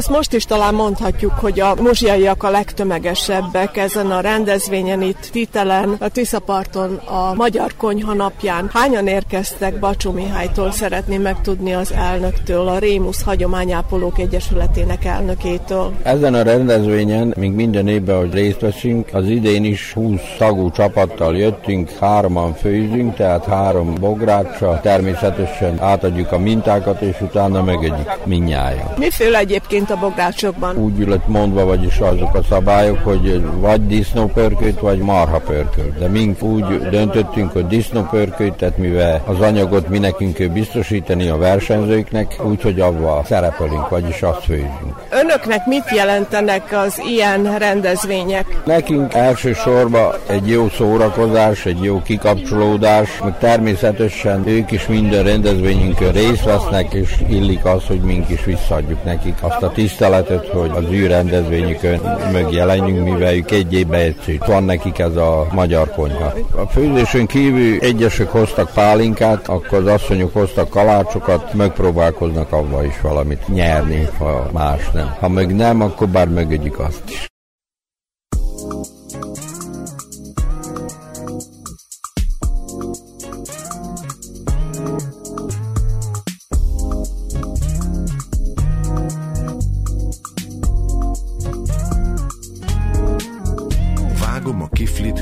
[0.00, 5.96] Azt most is talán mondhatjuk, hogy a muzsiaiak a legtömegesebbek ezen a rendezvényen itt Titelen,
[5.98, 8.70] a Tiszaparton, a Magyar Konyha napján.
[8.72, 15.92] Hányan érkeztek Bacsó Mihálytól szeretném megtudni az elnöktől, a Rémusz Hagyományápolók Egyesületének elnökétől.
[16.02, 21.36] Ezen a rendezvényen, még minden évben, hogy részt veszünk, az idén is 20 tagú csapattal
[21.36, 28.94] jöttünk, hárman főzünk, tehát három bográcsa, természetesen átadjuk a mintákat, és utána megegyük minnyáján.
[28.96, 30.76] Miféle egyébként a bográcsokban?
[30.76, 35.98] Úgy lett mondva, vagyis azok a szabályok, hogy vagy disznópörkölt, vagy marhapörkölt.
[35.98, 42.36] De mink úgy döntöttünk, hogy disznópörkölt, mivel az anyagot mi nekünk kell biztosítani a versenyzőknek,
[42.44, 45.00] úgyhogy avval szerepelünk, vagyis azt főzünk.
[45.10, 48.46] Önöknek mit jelentenek az ilyen rendezvények?
[48.64, 56.44] Nekünk elsősorban egy jó szórakozás, egy jó kikapcsolódás, meg természetesen ők is minden rendezvényünkön részt
[56.44, 61.06] vesznek, és illik az, hogy mink is visszaadjuk nekik azt a tiszteletet, hogy az ő
[61.06, 62.00] rendezvényükön
[62.32, 64.34] megjelenjünk, mivel ők egy évben egyszer.
[64.46, 66.32] Van nekik ez a magyar konyha.
[66.56, 73.48] A főzésön kívül egyesek hoztak pálinkát, akkor az asszonyok hoztak kalácsokat, megpróbálkoznak avval is valamit
[73.48, 75.14] nyerni, ha más nem.
[75.20, 77.29] Ha meg nem, akkor bár megegyük azt is.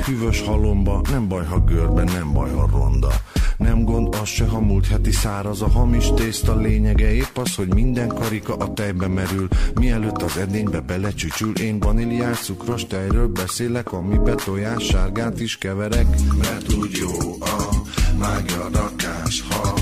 [0.09, 3.09] Hűvös halomba, nem baj, ha görbe, nem baj, ha ronda.
[3.57, 7.75] Nem gond az se, ha múlt heti száraz a hamis tészta lényege Épp az, hogy
[7.75, 9.49] minden karika a tejbe merül.
[9.75, 16.07] Mielőtt az edénybe belecsücsül Én vaníliás cukros tejről beszélek Amibe tojás sárgát is keverek.
[16.39, 17.75] Mert úgy jó a
[18.19, 19.75] mágia rakás Ha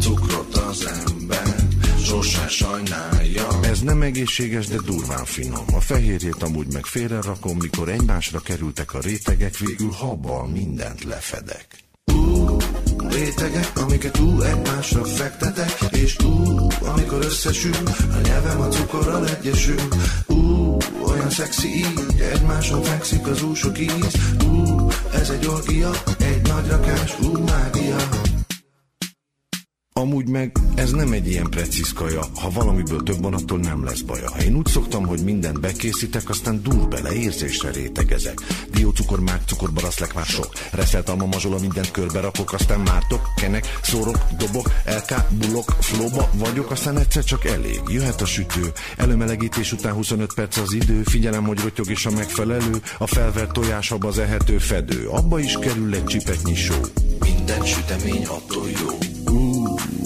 [0.00, 1.43] cukrot az ember
[2.14, 3.48] sose sajnálja.
[3.62, 5.64] Ez nem egészséges, de durván finom.
[5.74, 11.66] A fehérjét amúgy meg félre rakom Mikor egymásra kerültek a rétegek Végül habbal mindent lefedek.
[13.08, 17.76] Rétegek, amiket túl egymásra fektetek, és ú, amikor összesül,
[18.12, 19.80] a nyelvem a cukorral egyesül,
[20.26, 24.14] ú, olyan szexi így, egymáson fekszik az úsok íz,
[24.46, 27.96] ú, ez egy orgia, egy nagy rakás, ú, mágia.
[30.00, 34.00] Amúgy meg ez nem egy ilyen precíz kaja, ha valamiből több van, attól nem lesz
[34.00, 34.30] baja.
[34.44, 38.40] Én úgy szoktam, hogy mindent bekészítek, aztán dur bele, érzésre rétegezek.
[38.70, 40.48] Diócukor, mák, cukor, baraszlek már sok.
[40.72, 46.70] Reszelt alma, mazsola, mindent körbe rakok, aztán mártok, kenek, szórok, dobok, LK, bulok, flóba vagyok,
[46.70, 47.80] aztán egyszer csak elég.
[47.88, 52.82] Jöhet a sütő, előmelegítés után 25 perc az idő, figyelem, hogy rotyog is a megfelelő,
[52.98, 55.08] a felvert tojás abba az ehető fedő.
[55.08, 56.74] Abba is kerül egy csipetnyi só.
[57.20, 58.98] Minden sütemény attól jó.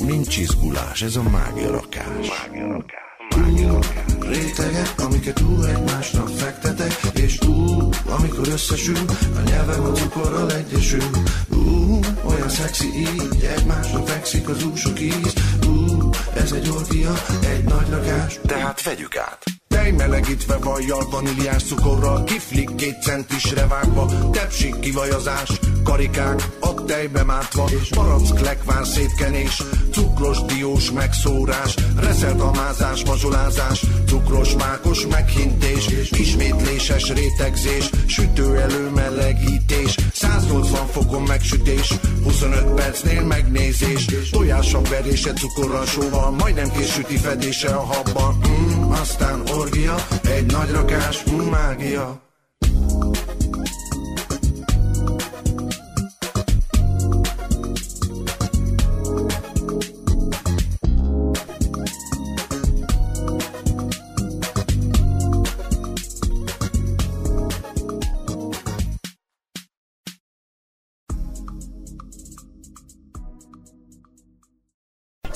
[0.06, 2.04] Nincs izgulás, ez a mágia rakás.
[2.06, 3.36] Mágia rakás.
[3.36, 4.04] Mágia rakás.
[4.20, 8.98] Rétegek, amiket túl egymásnak fektetek, és túl, amikor összesül,
[9.36, 11.10] a nyelvem a cukorral egyesül.
[11.48, 15.32] Uh, olyan szexi így, egymásnak fekszik az úsok íz.
[15.66, 19.57] Uh, ez egy orgia, egy nagy rakás, tehát vegyük át.
[19.78, 25.50] Tej melegítve vajjal, vaníliás cukorral, kiflik két centisre vágva, tepsik kivajazás,
[25.84, 29.62] karikák a tejbe mátva, és barack lekvár szétkenés,
[29.92, 40.86] cukros diós megszórás, reszelt amázás, mazsolázás, cukros mákos meghintés, ismétléses rétegzés, sütő elő melegítés, 180
[40.86, 48.67] fokon megsütés, 25 percnél megnézés, tojása verése cukorral sóval, majdnem késüti fedése a habban, mm,
[48.90, 52.20] aztán orgia, egy nagy rakás, mágia.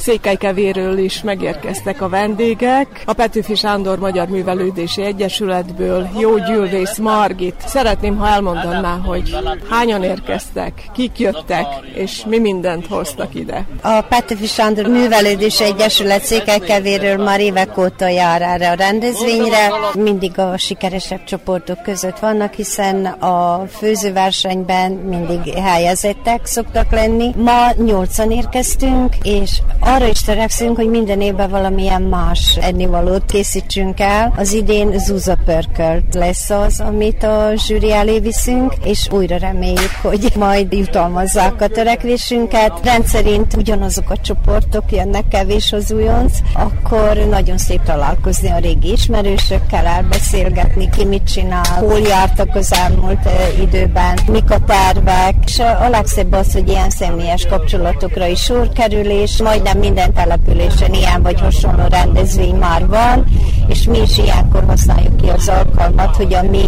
[0.03, 3.03] Székelykevéről is megérkeztek a vendégek.
[3.07, 7.55] A Petőfi Sándor Magyar Művelődési Egyesületből Jó Gyűlvész Margit.
[7.67, 9.37] Szeretném, ha elmondaná, hogy
[9.71, 13.67] hányan érkeztek, kik jöttek, és mi mindent hoztak ide.
[13.83, 19.73] A Petőfi Sándor Művelődési Egyesület Székelykevéről már évek óta jár erre a rendezvényre.
[19.95, 27.31] Mindig a sikeresebb csoportok között vannak, hiszen a főzőversenyben mindig helyezettek szoktak lenni.
[27.37, 29.61] Ma nyolcan érkeztünk, és
[29.93, 34.33] arra is törekszünk, hogy minden évben valamilyen más ennivalót készítsünk el.
[34.37, 40.33] Az idén Zuza Pörkölt lesz az, amit a zsűri elé viszünk, és újra reméljük, hogy
[40.39, 42.73] majd jutalmazzák a törekvésünket.
[42.85, 49.87] Rendszerint ugyanazok a csoportok jönnek kevés az újonc, akkor nagyon szép találkozni a régi ismerősökkel,
[49.87, 53.29] elbeszélgetni, ki mit csinál, hol jártak az elmúlt
[53.61, 59.11] időben, mik a tervek, és a legszebb az, hogy ilyen személyes kapcsolatokra is sor kerül,
[59.11, 63.25] és majdnem minden településen ilyen vagy hasonló rendezvény már van,
[63.67, 66.67] és mi is ilyenkor használjuk ki az alkalmat, hogy a mi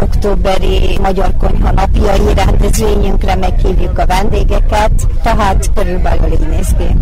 [0.00, 4.92] októberi Magyar Konyha napjai rendezvényünkre meghívjuk a vendégeket,
[5.22, 6.96] tehát körülbelül így néz ki.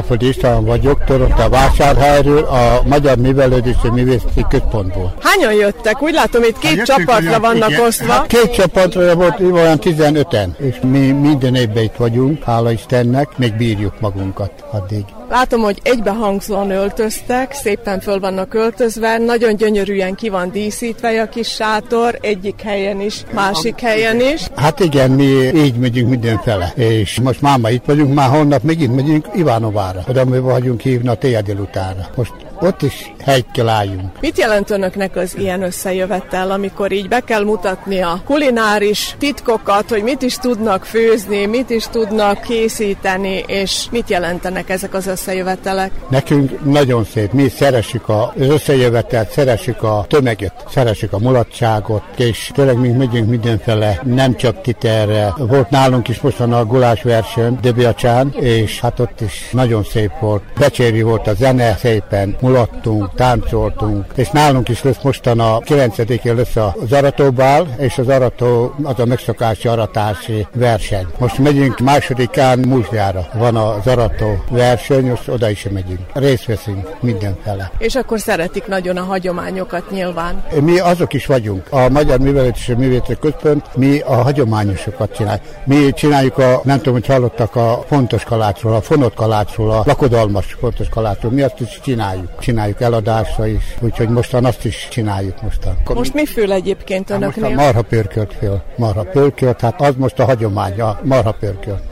[0.00, 5.14] Alföld István vagyok, Toronto vásárhelyről, a Magyar Művelődési Művészeti Központból.
[5.40, 6.02] Hányan jöttek?
[6.02, 7.86] Úgy látom, itt két Hát csapatra jöttünk, vannak igen.
[7.86, 8.12] osztva.
[8.12, 13.56] Hát két csapatra volt, olyan 15-en, és mi minden évben itt vagyunk, hála Istennek, még
[13.56, 15.04] bírjuk magunkat addig.
[15.30, 21.48] Látom, hogy egybehangzóan öltöztek, szépen föl vannak öltözve, nagyon gyönyörűen ki van díszítve a kis
[21.48, 24.42] sátor, egyik helyen is, másik helyen is.
[24.56, 29.26] Hát igen, mi így megyünk mindenfele, és most máma itt vagyunk, már holnap megint megyünk
[29.34, 32.08] Ivánovára, oda mi vagyunk hívni a délutánra.
[32.16, 34.20] Most ott is helyt kell álljunk.
[34.20, 40.02] Mit jelent önöknek az ilyen összejövetel, amikor így be kell mutatni a kulináris titkokat, hogy
[40.02, 45.90] mit is tudnak főzni, mit is tudnak készíteni, és mit jelentenek ezek az összejövetelek?
[46.08, 52.78] Nekünk nagyon szép, mi szeressük az összejövetelt, szeressük a tömeget, szeressük a mulatságot, és tényleg
[52.78, 55.34] mi megyünk mindenfele, nem csak Titerre.
[55.36, 60.42] Volt nálunk is mostan a gulás verseny Debiacsán, és hát ott is nagyon szép volt.
[60.58, 66.56] Becséri volt a zene, szépen mulattunk, táncoltunk, és nálunk is lesz mostan a 9-én lesz
[66.56, 71.06] az aratóbál, és az arató az a megszokási aratási verseny.
[71.18, 73.28] Most megyünk másodikán Múzsjára.
[73.34, 76.00] Van az arató verseny, most oda is megyünk.
[76.12, 77.70] Részt veszünk mindenfele.
[77.78, 80.44] És akkor szeretik nagyon a hagyományokat nyilván.
[80.60, 81.66] Mi azok is vagyunk.
[81.70, 85.44] A Magyar Művelődési Művészeti Központ, mi a hagyományosokat csináljuk.
[85.64, 90.56] Mi csináljuk a, nem tudom, hogy hallottak a fontos kalácsról, a fonott kalácsról, a lakodalmas
[90.60, 91.32] fontos kalácsról.
[91.32, 92.39] Mi azt is csináljuk.
[92.40, 95.76] Csináljuk eladásra is, úgyhogy mostan azt is csináljuk mostan.
[95.94, 97.54] Most mi fül egyébként Most a önöknél?
[97.54, 98.64] marha pörkölt fél.
[98.76, 101.82] Marha pörkölt, hát az most a hagyomány, a marha pörkölt.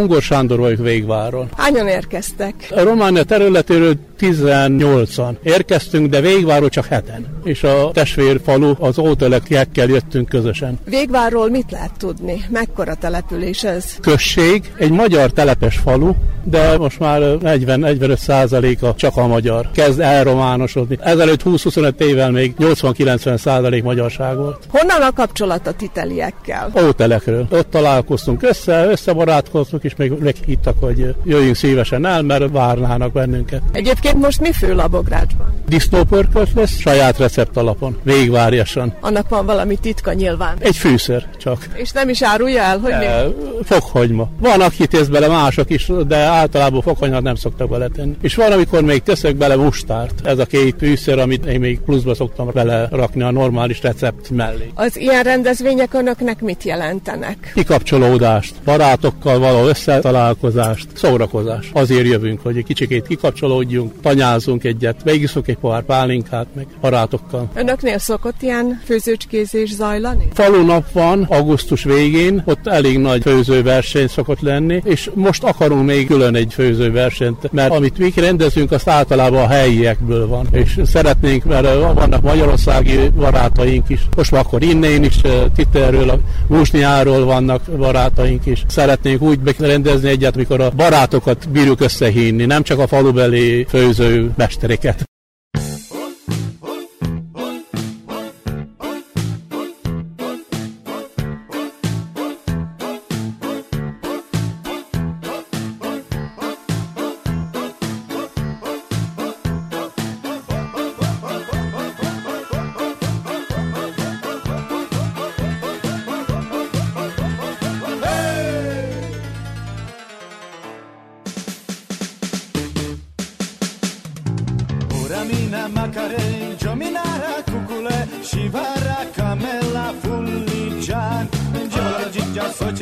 [0.00, 1.48] Ungor Sándor vagyok Végváron.
[1.56, 2.54] Hányan érkeztek?
[2.70, 7.40] A Románia területéről 18-an érkeztünk, de Végváról csak heten.
[7.44, 10.78] És a testvérfalu, az ótelekkel jöttünk közösen.
[10.84, 12.44] Végvárról mit lehet tudni?
[12.48, 13.96] Mekkora település ez?
[14.00, 16.12] Község, egy magyar telepes falu,
[16.44, 19.70] de most már 40-45 százaléka csak a magyar.
[19.74, 20.98] Kezd elrománosodni.
[21.00, 24.64] Ezelőtt 20-25 évvel még 80-90 százalék magyarság volt.
[24.68, 26.72] Honnan a kapcsolat a titeliekkel?
[26.86, 27.46] Ótelekről.
[27.50, 33.62] Ott találkoztunk össze, összebarátkoztunk, és még meghívtak, hogy jöjjünk szívesen el, mert várnának bennünket.
[33.72, 35.54] Egyébként most mi fő a Bográcsban?
[35.68, 38.94] Disznópörkölt lesz, saját recept alapon, végvárjasan.
[39.00, 40.56] Annak van valami titka nyilván.
[40.58, 41.68] Egy fűszer csak.
[41.74, 43.04] És nem is árulja el, hogy mi?
[43.04, 43.26] E,
[43.64, 44.28] Fokhagyma.
[44.40, 48.16] Van, aki tész bele mások is, de általában fokhagymát nem szoktak beletenni.
[48.22, 50.26] És van, amikor még teszek bele mustárt.
[50.26, 54.70] Ez a két fűszer, amit én még pluszba szoktam bele rakni a normális recept mellé.
[54.74, 57.50] Az ilyen rendezvények önöknek mit jelentenek?
[57.54, 61.70] Kikapcsolódást, barátokkal való összetalálkozást, szórakozás.
[61.72, 67.50] Azért jövünk, hogy egy kicsikét kikapcsolódjunk, tanyázunk egyet, megiszunk egy pohár pálinkát, meg barátokkal.
[67.54, 70.28] Önöknél szokott ilyen főzőcskézés zajlani?
[70.32, 76.34] Falunap van augusztus végén, ott elég nagy főzőverseny szokott lenni, és most akarunk még külön
[76.34, 82.22] egy főzőversenyt, mert amit mi rendezünk, azt általában a helyiekből van, és szeretnénk, mert vannak
[82.22, 85.20] magyarországi barátaink is, most akkor innen is,
[85.56, 88.64] Titerről, a Musniáról vannak barátaink is.
[88.68, 95.08] Szeretnénk úgy rendezni egyet, mikor a barátokat bírjuk összehívni, nem csak a falubeli főző mestereket.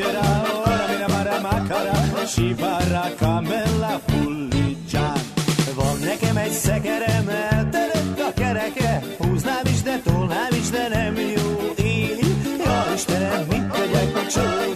[0.09, 5.19] Socera, ora mina mara macara, shivara camela fulligian.
[5.75, 11.73] Van nekem egy szekerem, elterett a kereke, húznám is, de tolnám is, de nem jó
[11.83, 12.19] így.
[12.65, 14.68] Ja, Istenem, mit tegyek, hogy csócsáló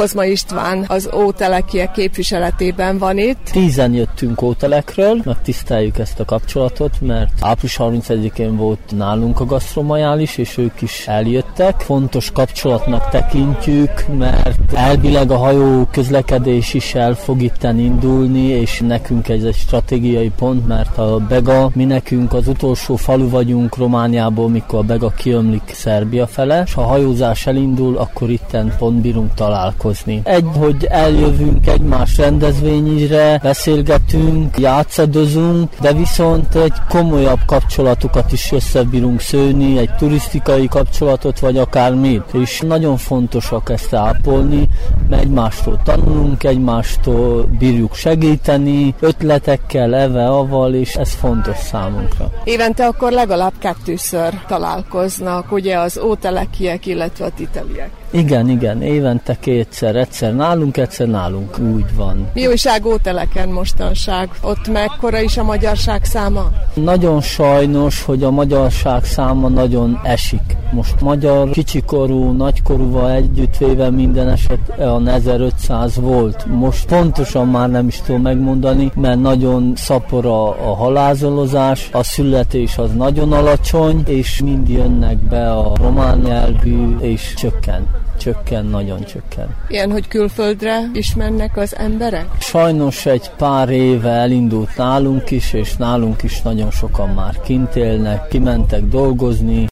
[0.00, 3.50] Kozma István az Ótelekie képviseletében van itt.
[3.52, 10.58] Tízen jöttünk Ótelekről, megtiszteljük ezt a kapcsolatot, mert április 31-én volt nálunk a gasztromajális, és
[10.58, 11.80] ők is eljöttek.
[11.80, 19.28] Fontos kapcsolatnak tekintjük, mert elvileg a hajó közlekedés is el fog itten indulni, és nekünk
[19.28, 24.78] ez egy stratégiai pont, mert a Bega, mi nekünk az utolsó falu vagyunk Romániából, mikor
[24.78, 29.88] a Bega kiömlik Szerbia fele, és ha hajózás elindul, akkor itten pont bírunk találkozni.
[30.24, 39.78] Egy, hogy eljövünk egymás rendezvényre, beszélgetünk, játszadozunk, de viszont egy komolyabb kapcsolatokat is összebírunk szőni,
[39.78, 42.22] egy turisztikai kapcsolatot, vagy akármit.
[42.32, 44.68] És nagyon fontosak ezt ápolni,
[45.08, 52.30] mert egymástól tanulunk, egymástól bírjuk segíteni, ötletekkel, eve, aval, és ez fontos számunkra.
[52.44, 57.99] Évente akkor legalább kettőször találkoznak, ugye az ótelekiek, illetve a titeliek.
[58.12, 62.30] Igen, igen, évente kétszer, egyszer nálunk, egyszer nálunk, úgy van.
[62.34, 64.30] Mi újság óteleken mostanság?
[64.42, 66.50] Ott mekkora is a magyarság száma?
[66.74, 70.56] Nagyon sajnos, hogy a magyarság száma nagyon esik.
[70.72, 76.46] Most magyar kicsikorú, nagykorúval együttvéve minden eset a 1500 volt.
[76.46, 82.78] Most pontosan már nem is tudom megmondani, mert nagyon szapor a, a halázolozás, a születés
[82.78, 89.56] az nagyon alacsony, és mind jönnek be a román nyelvű, és csökken csökken, nagyon csökken.
[89.68, 92.26] Ilyen, hogy külföldre is mennek az emberek?
[92.40, 98.28] Sajnos egy pár éve elindult nálunk is, és nálunk is nagyon sokan már kint élnek,
[98.28, 99.68] kimentek dolgozni,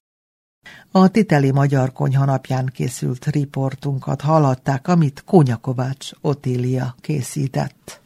[0.91, 8.01] a Titeli Magyar Konyha napján készült riportunkat hallották, amit Kónyakovács Otília készített.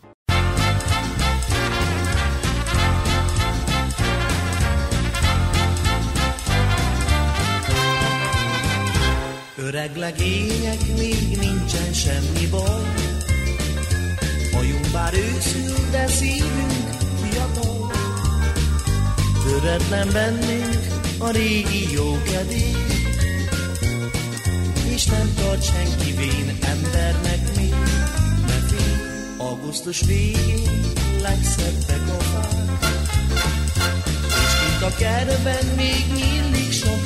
[9.83, 12.83] Öreg legények, még nincsen semmi baj.
[14.53, 16.89] Hajunk bár őszül, de szívünk
[17.23, 17.93] fiatal.
[19.45, 20.87] Töretlen bennünk
[21.19, 22.77] a régi jó kedély.
[24.95, 27.75] És nem tart senki vén embernek még.
[28.47, 28.97] Ne félj,
[29.37, 32.51] augusztus végén legszebbek a fák.
[34.29, 37.02] És kint a kertben még nyílik sok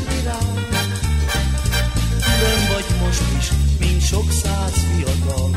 [2.89, 5.51] Vagy most is, mint sok száz fiatal.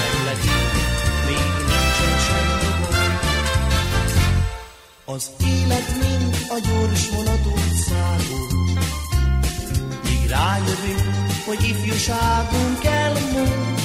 [0.00, 0.70] Meglegyél,
[1.26, 3.18] még nincsen semmi baj.
[5.04, 8.78] Az élet mind a gyors vonatot szágul.
[10.04, 11.14] Míg rájövünk,
[11.46, 13.80] hogy ifjúságunk elmúlt.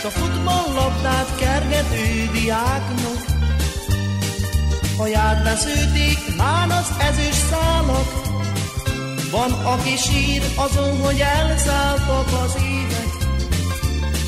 [0.00, 3.30] S a futballlabdát kergető diáknak
[5.00, 8.08] Haját besződik, már az ezüst szálak,
[9.30, 13.28] van, aki sír azon, hogy elszálltak az évek,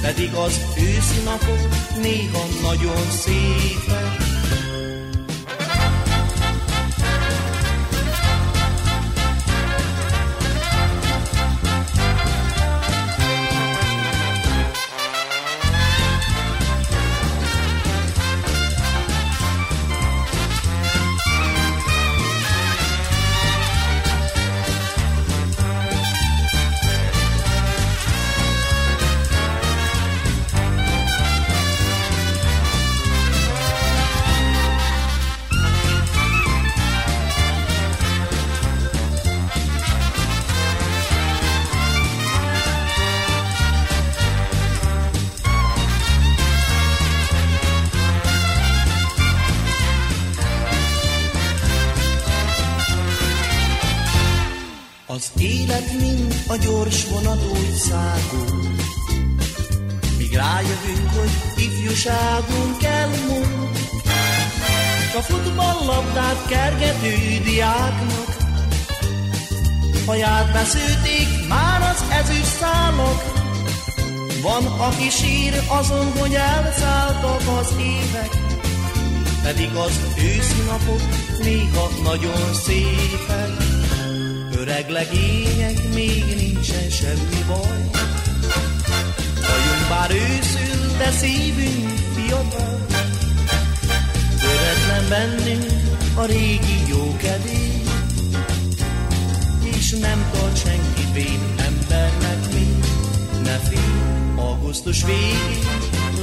[0.01, 1.69] pedig az őszi napok
[2.03, 4.32] néha nagyon szépek.
[56.53, 58.61] A gyors vonat úgy szágul.
[60.19, 63.79] Míg rájövünk, hogy ifjúságunk elmúlt,
[65.17, 68.37] a futballlabdát kergető diáknak,
[70.07, 73.23] haját beszőték már az ezüst szálak,
[74.43, 78.31] van, aki sír azon, hogy elszálltak az évek,
[79.43, 81.03] pedig az őszi napok
[81.43, 83.62] néha nagyon szépek.
[84.63, 87.91] Öreg legények, még nincsen semmi baj.
[89.43, 92.87] Hajunk bár őszül, de szívünk fiatal.
[94.41, 95.73] Töretlen bennünk
[96.15, 97.83] a régi jó kedély.
[99.77, 102.79] És nem tart senki vén embernek mi.
[103.43, 105.67] Ne félj, augusztus végén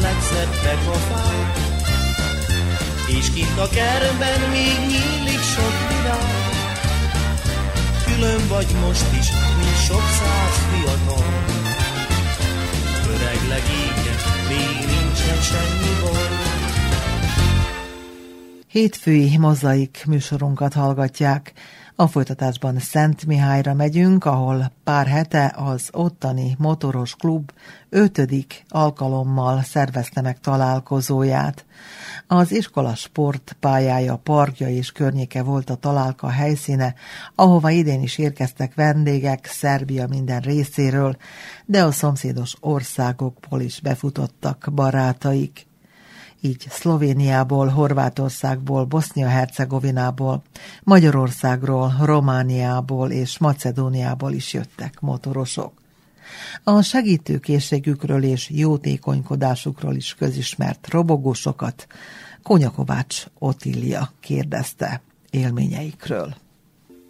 [0.02, 1.58] legszebbek a fák.
[3.20, 6.19] És kint a kertben még nyílik sok virág
[8.20, 11.26] külön vagy most is, mint sok száz fiatal.
[13.08, 14.16] öreg legénye,
[14.48, 16.28] még nincsen semmi baj.
[18.68, 21.54] Hétfői mozaik műsorunkat hallgatják.
[21.96, 27.52] A folytatásban Szent Mihályra megyünk, ahol pár hete az ottani motoros klub
[27.90, 31.66] ötödik alkalommal szervezte meg találkozóját.
[32.32, 36.94] Az iskola sportpályája, parkja és környéke volt a találka helyszíne,
[37.36, 41.18] ahova idén is érkeztek vendégek Szerbia minden részéről,
[41.66, 45.68] de a szomszédos országokból is befutottak barátaik
[46.42, 50.44] így Szlovéniából, Horvátországból, Bosznia-Hercegovinából,
[50.84, 55.80] Magyarországról, Romániából és Macedóniából is jöttek motorosok.
[56.64, 61.88] A segítőkészségükről és jótékonykodásukról is közismert robogósokat
[62.44, 66.34] Konyakovács Otília kérdezte élményeikről.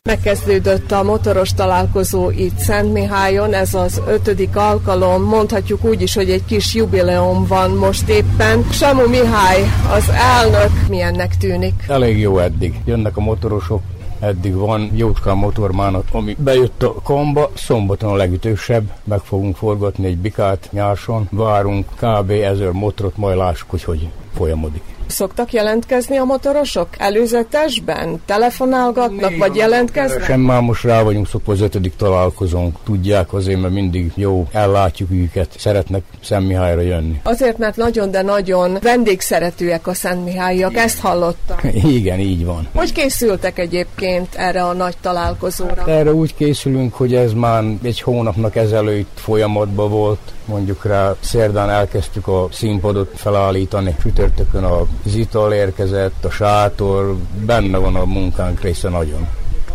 [0.03, 6.29] Megkezdődött a motoros találkozó itt Szent Mihályon, ez az ötödik alkalom, mondhatjuk úgy is, hogy
[6.29, 8.63] egy kis jubileum van most éppen.
[8.71, 9.61] Samu Mihály,
[9.91, 11.85] az elnök, milyennek tűnik?
[11.87, 12.81] Elég jó eddig.
[12.85, 13.81] Jönnek a motorosok,
[14.19, 20.17] eddig van jócskán motormának, ami bejött a komba, szombaton a legütősebb, meg fogunk forgatni egy
[20.17, 22.29] bikát nyárson, várunk kb.
[22.29, 24.83] ezer motorot, majd lássuk, hogy hogy folyamodik.
[25.09, 28.21] Szoktak jelentkezni a motorosok előzetesben?
[28.25, 30.23] Telefonálgatnak, vagy jelentkeznek?
[30.23, 32.77] Sem már most rá vagyunk szokva az ötödik találkozónk.
[32.83, 37.19] Tudják azért, mert mindig jó, ellátjuk őket, szeretnek Szentmihályra jönni.
[37.23, 41.57] Azért, mert nagyon, de nagyon vendégszeretőek a Szentmihályiak, ezt hallottam.
[41.99, 42.67] Igen, így van.
[42.75, 45.87] Hogy készültek egyébként erre a nagy találkozóra?
[45.87, 52.27] Erre úgy készülünk, hogy ez már egy hónapnak ezelőtt folyamatban volt, mondjuk rá szerdán elkezdtük
[52.27, 54.63] a színpadot felállítani, sütörtökön
[55.05, 59.27] az ital érkezett, a sátor, benne van a munkánk része nagyon.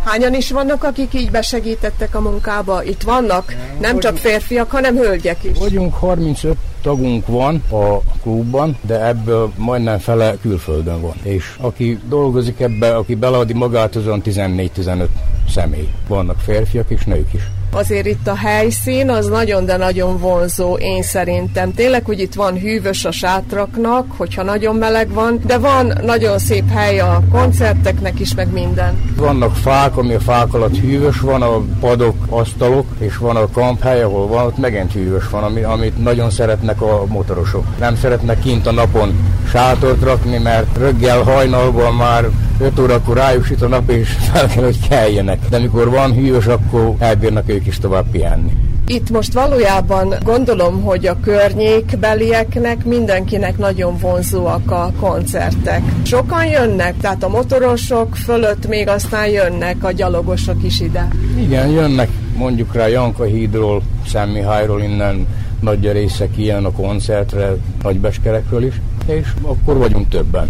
[0.05, 2.83] Hányan is vannak, akik így besegítettek a munkába?
[2.83, 5.59] Itt vannak nem csak férfiak, hanem hölgyek is.
[5.59, 11.14] Vagyunk 35 tagunk van a klubban, de ebből majdnem fele külföldön van.
[11.22, 15.07] És aki dolgozik ebbe, aki beleadi magát, azon 14-15
[15.49, 15.89] személy.
[16.09, 17.43] Vannak férfiak és nők is
[17.75, 21.75] azért itt a helyszín az nagyon, de nagyon vonzó, én szerintem.
[21.75, 26.70] Tényleg, hogy itt van hűvös a sátraknak, hogyha nagyon meleg van, de van nagyon szép
[26.70, 29.14] hely a koncerteknek is, meg minden.
[29.16, 34.03] Vannak fák, ami a fák alatt hűvös, van a padok, asztalok, és van a kamphely,
[34.03, 37.64] ahol van, ott megint hűvös van, ami, amit nagyon szeretnek a motorosok.
[37.79, 39.12] Nem szeretnek kint a napon
[39.49, 42.29] sátort rakni, mert röggel hajnalban már
[42.61, 45.39] 5 órakor rájuk a nap, és fel kell, hogy keljenek.
[45.49, 48.53] De mikor van hűvös, akkor elbírnak ők is tovább pihenni.
[48.87, 55.83] Itt most valójában gondolom, hogy a környékbelieknek, mindenkinek nagyon vonzóak a koncertek.
[56.03, 61.09] Sokan jönnek, tehát a motorosok fölött még aztán jönnek a gyalogosok is ide.
[61.39, 65.27] Igen, jönnek mondjuk rá Janka hídról, Szentmihályról innen
[65.61, 70.49] nagy része kijön a koncertre, Nagybeskerekről is, és akkor vagyunk többen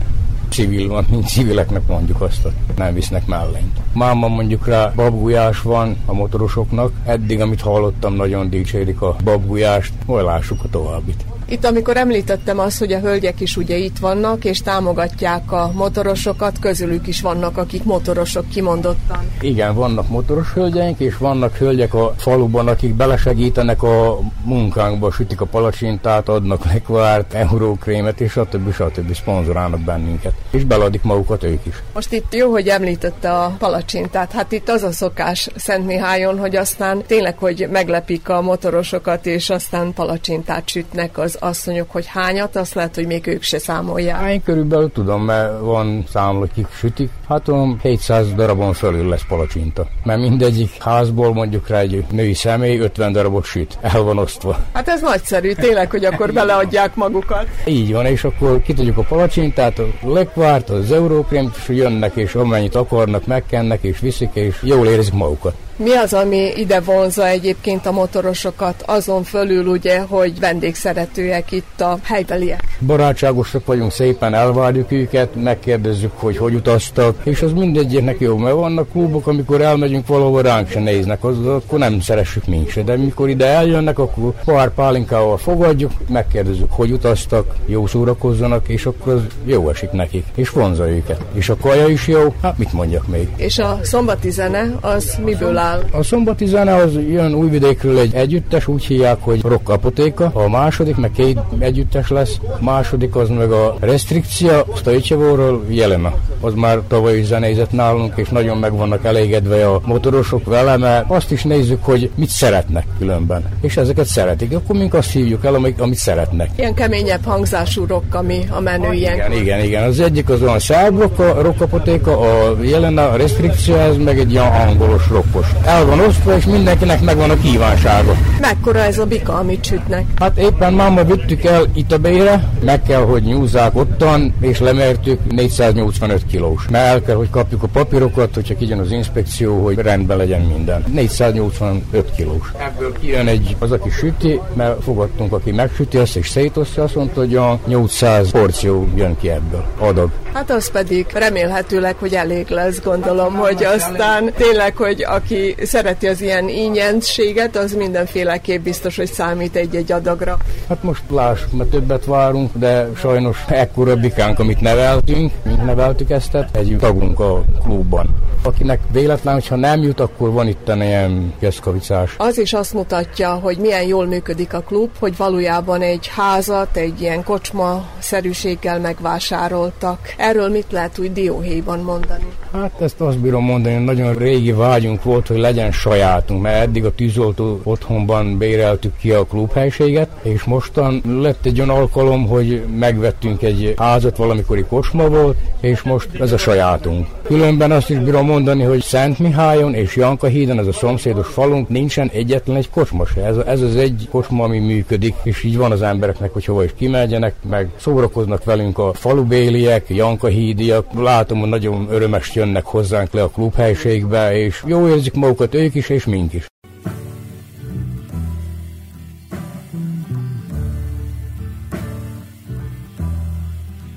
[0.55, 3.81] civil van, mint civileknek mondjuk azt, nem visznek mellényt.
[3.93, 10.25] Máma mondjuk rá babgulyás van a motorosoknak, eddig amit hallottam nagyon dicsérik a babgulyást, majd
[10.25, 11.25] lássuk a továbbit.
[11.49, 16.59] Itt, amikor említettem azt, hogy a hölgyek is ugye itt vannak, és támogatják a motorosokat,
[16.59, 19.31] közülük is vannak, akik motorosok kimondottan.
[19.41, 25.45] Igen, vannak motoros hölgyeink, és vannak hölgyek a faluban, akik belesegítenek a munkánkba, sütik a
[25.45, 28.73] palacsintát, adnak lekvárt, eurókrémet, és stb.
[28.73, 29.15] stb.
[29.15, 30.33] szponzorálnak bennünket.
[30.51, 31.83] És beladik magukat ők is.
[31.95, 34.33] Most itt jó, hogy említette a palacsintát.
[34.33, 39.51] Hát itt az a szokás Szent Mihályon, hogy aztán tényleg, hogy meglepik a motorosokat, és
[39.51, 44.17] aztán palacsintát sütnek az asszonyok, hogy hányat, azt lehet, hogy még ők se számolják.
[44.17, 47.11] Hát én körülbelül tudom, mert van számol, kik sütik.
[47.29, 49.87] Hát olyan 700 darabon fölül lesz palacsinta.
[50.05, 53.79] Mert mindegyik házból mondjuk rá egy női személy 50 darabot süt.
[53.81, 54.59] El van osztva.
[54.73, 57.47] Hát ez nagyszerű, tényleg, hogy akkor beleadják magukat.
[57.67, 62.75] Így van, és akkor kitudjuk a palacsintát, a lekvárt, az eurókrém, és jönnek, és amennyit
[62.75, 65.55] akarnak, megkennek, és viszik, és jól érzik magukat.
[65.77, 71.99] Mi az, ami ide vonza egyébként a motorosokat, azon fölül ugye, hogy vendégszeretőek itt a
[72.03, 72.63] helybeliek?
[72.87, 78.91] Barátságosak vagyunk, szépen elvárjuk őket, megkérdezzük, hogy hogy utaztak, és az mindegyiknek jó, mert vannak
[78.91, 83.29] klubok, amikor elmegyünk valahol ránk se néznek, az, akkor nem szeressük mi se, de mikor
[83.29, 89.69] ide eljönnek, akkor pár pálinkával fogadjuk, megkérdezzük, hogy utaztak, jó szórakozzanak, és akkor az jó
[89.69, 91.21] esik nekik, és vonza őket.
[91.33, 93.29] És a kaja is jó, hát mit mondjak még.
[93.37, 95.64] És a szombati zene, az miből áll?
[95.91, 100.97] A szombati zene az jön újvidékről egy együttes, úgy hívják, hogy Rock Apotéka, a második
[100.97, 106.15] meg két együttes lesz, a második az meg a Restrikcia Stojcsevóról Jelena.
[106.41, 111.31] Az már tavaly zenézett nálunk, és nagyon meg vannak elégedve a motorosok vele, mert azt
[111.31, 113.45] is nézzük, hogy mit szeretnek különben.
[113.61, 116.51] És ezeket szeretik, akkor mink azt hívjuk el, amit, amit szeretnek.
[116.57, 119.15] Ilyen keményebb hangzású rock, ami a menő ilyen.
[119.15, 119.83] Igen, igen, igen.
[119.83, 124.31] Az egyik az olyan szerb rock, a rockapotéka, a Jelena, a Restrikcia, ez meg egy
[124.31, 125.47] ilyen angolos rockos.
[125.65, 128.13] El van osztva, és mindenkinek megvan a kívánsága.
[128.41, 130.05] Mekkora ez a bika, amit sütnek?
[130.19, 135.33] Hát éppen máma vittük el itt a bére, meg kell, hogy nyúzzák ottan, és lemertük
[135.33, 136.67] 485 kilós.
[136.71, 140.85] Mert el kell, hogy kapjuk a papírokat, hogyha kijön az inspekció, hogy rendben legyen minden.
[140.93, 142.53] 485 kilós.
[142.59, 147.21] Ebből kijön egy, az, aki süti, mert fogadtunk, aki megsüti azt és szétosztja, azt mondta,
[147.21, 150.11] hogy a 800 porció jön ki ebből, adag.
[150.33, 156.21] Hát az pedig remélhetőleg, hogy elég lesz, gondolom, hogy aztán tényleg, hogy aki szereti az
[156.21, 160.37] ilyen ínyenséget, az mindenféleképp biztos, hogy számít egy-egy adagra.
[160.69, 166.37] Hát most lássuk, mert többet várunk, de sajnos ekkora bikánk, amit neveltünk, mint neveltük ezt,
[166.53, 168.09] egy tagunk a klubban.
[168.43, 172.15] Akinek véletlen, hogyha nem jut, akkor van itt ilyen keszkavicás.
[172.19, 177.01] Az is azt mutatja, hogy milyen jól működik a klub, hogy valójában egy házat, egy
[177.01, 180.15] ilyen kocsma-szerűséggel megvásároltak.
[180.17, 182.27] Erről mit lehet úgy dióhéjban mondani?
[182.53, 186.85] Hát ezt azt bírom mondani, hogy nagyon régi vágyunk volt, hogy legyen sajátunk, mert eddig
[186.85, 193.43] a tűzoltó otthonban béreltük ki a klubhelységet, és mostan lett egy olyan alkalom, hogy megvettünk
[193.43, 197.07] egy házat, valamikori kocsma volt, és most ez a sajátunk.
[197.23, 201.69] Különben azt is bírom mondani, hogy Szent Mihályon és Janka hídon, ez a szomszédos falunk,
[201.69, 203.25] nincsen egyetlen egy kocsma se.
[203.25, 206.71] Ez, ez az egy kocsma, ami működik, és így van az embereknek, hogy hova is
[206.77, 210.87] kimegyenek, meg szórakoznak velünk a falubéliek, Janka hídiak.
[210.99, 215.89] Látom, hogy nagyon örömes jönnek hozzánk le a klubhelységbe, és jó érzik magukat ők is,
[215.89, 216.47] és mink is.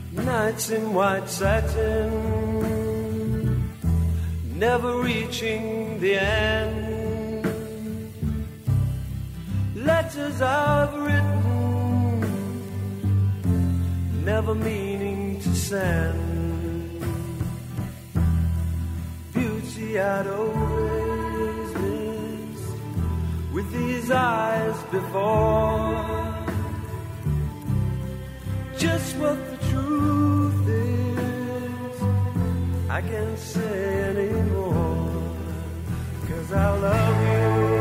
[0.10, 2.10] Nights in white satin,
[4.58, 7.46] never reaching the end.
[9.76, 12.22] Letters I've written,
[14.24, 16.36] never meaning to send.
[19.34, 21.07] Beauty I'd always
[23.58, 26.06] with these eyes before.
[28.78, 32.02] Just what the truth is,
[32.88, 33.80] I can't say
[34.12, 35.24] anymore,
[36.28, 37.77] cause I love you.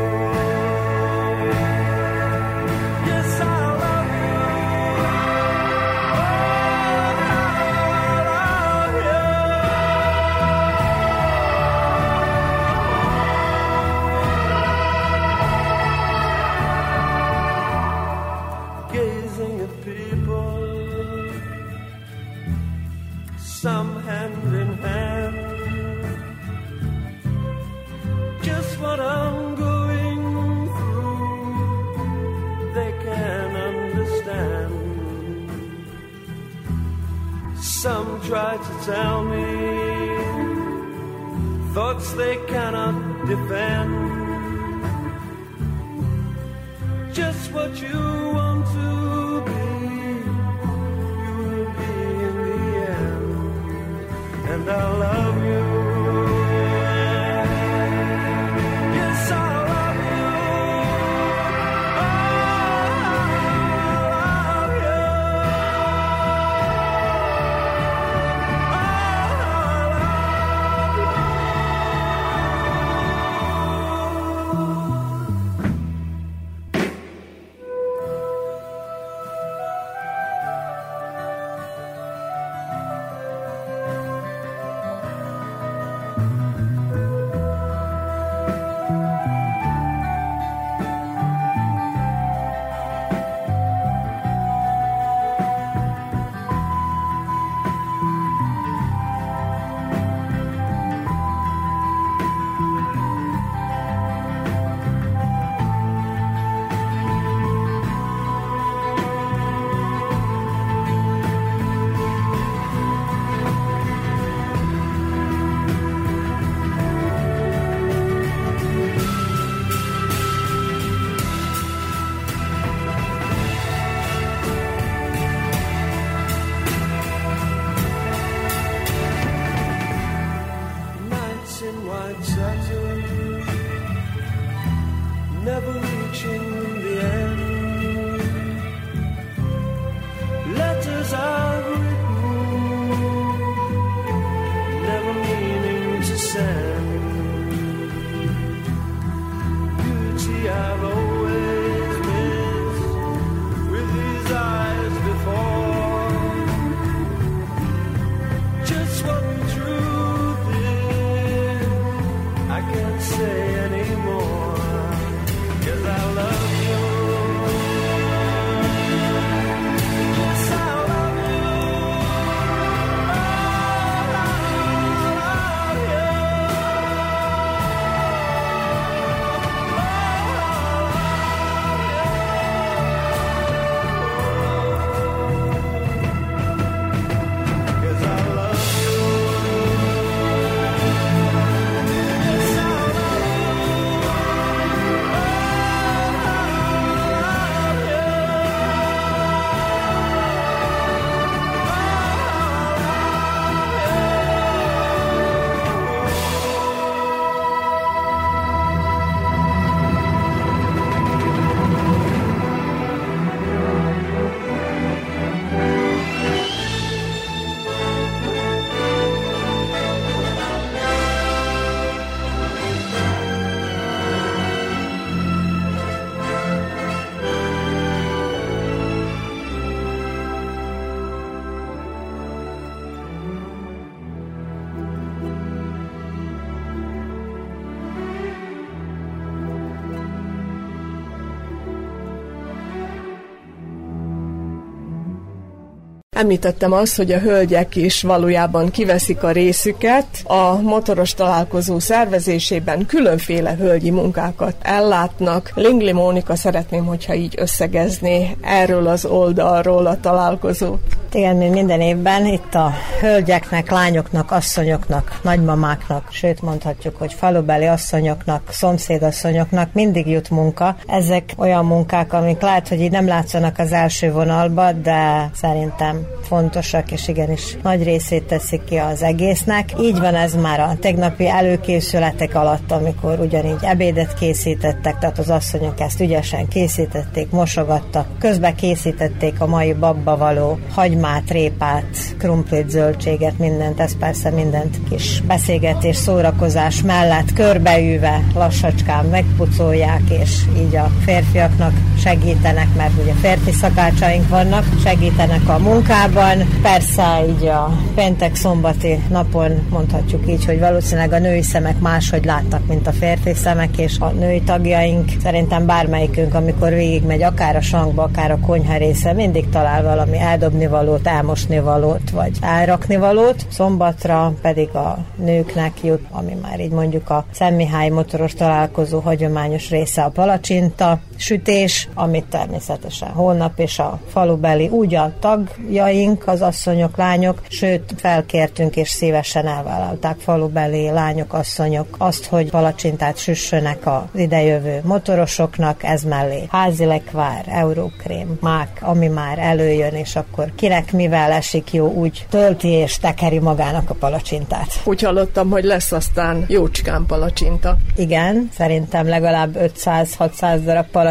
[246.27, 250.05] Említettem azt, hogy a hölgyek is valójában kiveszik a részüket.
[250.23, 255.51] A motoros találkozó szervezésében különféle hölgyi munkákat ellátnak.
[255.55, 260.96] Lingli Mónika szeretném, hogyha így összegezné erről az oldalról a találkozót.
[261.13, 268.41] Igen, mint minden évben itt a hölgyeknek, lányoknak, asszonyoknak, nagymamáknak, sőt mondhatjuk, hogy falubeli asszonyoknak,
[268.49, 270.75] szomszédasszonyoknak mindig jut munka.
[270.87, 276.91] Ezek olyan munkák, amik lehet, hogy így nem látszanak az első vonalba, de szerintem fontosak,
[276.91, 279.69] és igenis nagy részét teszik ki az egésznek.
[279.79, 285.79] Így van ez már a tegnapi előkészületek alatt, amikor ugyanígy ebédet készítettek, tehát az asszonyok
[285.79, 290.59] ezt ügyesen készítették, mosogattak, közben készítették a mai babba való
[291.01, 300.01] hagymát, répát, krumplit, zöldséget, mindent, ez persze mindent kis beszélgetés, szórakozás mellett körbeűve lassacskán megpucolják,
[300.21, 306.37] és így a férfiaknak segítenek, mert ugye férfi szakácsaink vannak, segítenek a munkában.
[306.61, 312.87] Persze így a péntek-szombati napon mondhatjuk így, hogy valószínűleg a női szemek máshogy láttak, mint
[312.87, 318.31] a férfi szemek, és a női tagjaink szerintem bármelyikünk, amikor végigmegy akár a sankba, akár
[318.31, 323.45] a konyha része, mindig talál valami eldobni valót, elmosni valót, vagy elrakni valót.
[323.49, 330.03] Szombatra pedig a nőknek jut, ami már így mondjuk a Szentmihály motoros találkozó hagyományos része
[330.03, 337.41] a palacsinta, sütés, amit természetesen holnap és a falubeli úgy a tagjaink, az asszonyok, lányok,
[337.49, 345.83] sőt felkértünk és szívesen elvállalták falubeli lányok, asszonyok azt, hogy palacsintát süssönek az idejövő motorosoknak,
[345.83, 352.25] ez mellé házilekvár, eurókrém, mák, ami már előjön, és akkor kinek mivel esik jó, úgy
[352.29, 354.81] tölti és tekeri magának a palacsintát.
[354.83, 357.77] Úgy hallottam, hogy lesz aztán jócskán palacsinta.
[357.95, 361.06] Igen, szerintem legalább 500-600 darab palacsinta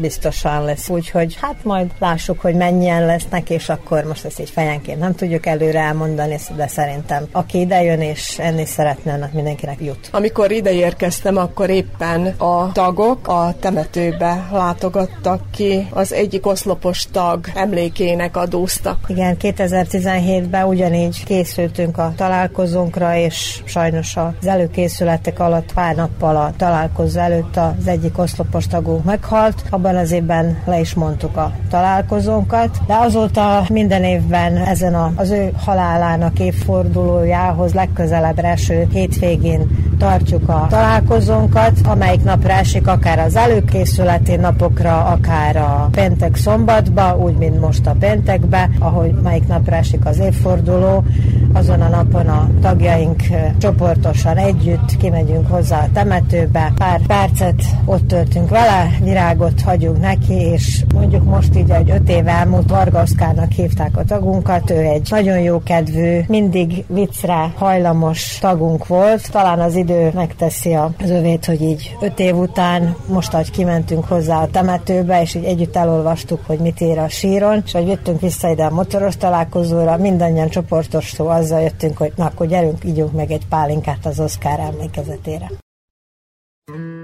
[0.00, 4.98] biztosan lesz, úgyhogy hát majd lássuk, hogy mennyien lesznek, és akkor most ezt így fejenként
[4.98, 10.08] nem tudjuk előre elmondani, de szerintem aki idejön és enni szeretne, annak mindenkinek jut.
[10.12, 17.46] Amikor ide érkeztem, akkor éppen a tagok a temetőbe látogattak ki, az egyik oszlopos tag
[17.54, 18.98] emlékének adóztak.
[19.06, 27.20] Igen, 2017-ben ugyanígy készültünk a találkozónkra, és sajnos az előkészületek alatt pár nappal a találkozó
[27.20, 29.62] előtt az egyik oszlopos tagunk meghalt.
[29.70, 35.30] Abban az évben le is mondtuk a találkozónkat, de azóta minden évben ezen a, az
[35.30, 44.36] ő halálának évfordulójához legközelebb eső hétvégén tartjuk a találkozónkat, amelyik napra esik akár az előkészületi
[44.36, 50.18] napokra, akár a péntek szombatba, úgy, mint most a péntekbe, ahogy melyik napra esik az
[50.18, 51.04] évforduló,
[51.52, 53.22] azon a napon a tagjaink
[53.58, 60.84] csoportosan együtt kimegyünk hozzá a temetőbe, pár percet ott töltünk vele, virágot hagyunk neki, és
[60.94, 65.38] mondjuk most így egy öt éve elmúlt Varga Oszkárnak hívták a tagunkat, ő egy nagyon
[65.38, 71.96] jó kedvű, mindig viccre hajlamos tagunk volt, talán az idő megteszi az övét, hogy így
[72.00, 76.80] öt év után, most, ahogy kimentünk hozzá a temetőbe, és így együtt elolvastuk, hogy mit
[76.80, 81.60] ér a síron, és hogy jöttünk vissza ide a motoros találkozóra, mindannyian csoportos szó azzal
[81.60, 85.50] jöttünk, hogy na akkor gyerünk, ígyunk meg egy pálinkát az Oszkár emlékezetére.
[86.66, 87.03] Ain't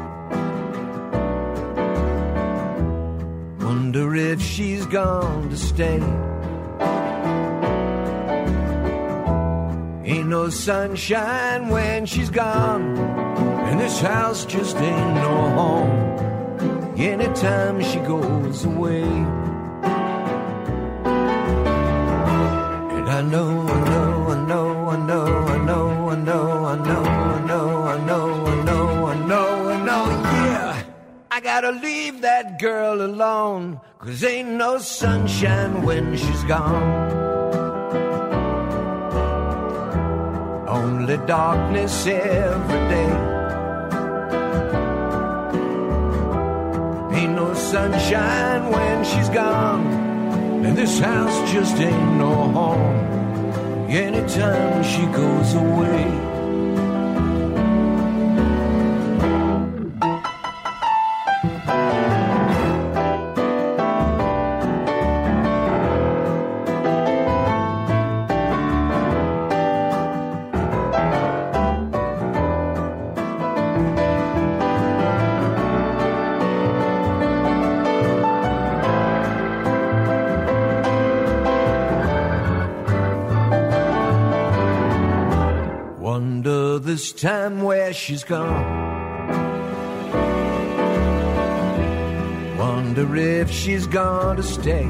[3.93, 5.99] Wonder if she's gone to stay.
[10.09, 12.97] Ain't no sunshine when she's gone,
[13.67, 16.95] and this house just ain't no home.
[16.97, 19.03] Anytime she goes away,
[22.95, 25.30] and I know, I know, I know, I know,
[31.61, 36.81] gotta leave that girl alone, cause ain't no sunshine when she's gone.
[40.67, 43.13] Only darkness every day.
[47.19, 49.85] Ain't no sunshine when she's gone,
[50.65, 53.87] and this house just ain't no home.
[53.87, 56.30] Anytime she goes away.
[87.21, 88.65] Time where she's gone.
[92.57, 94.89] Wonder if she's gonna stay.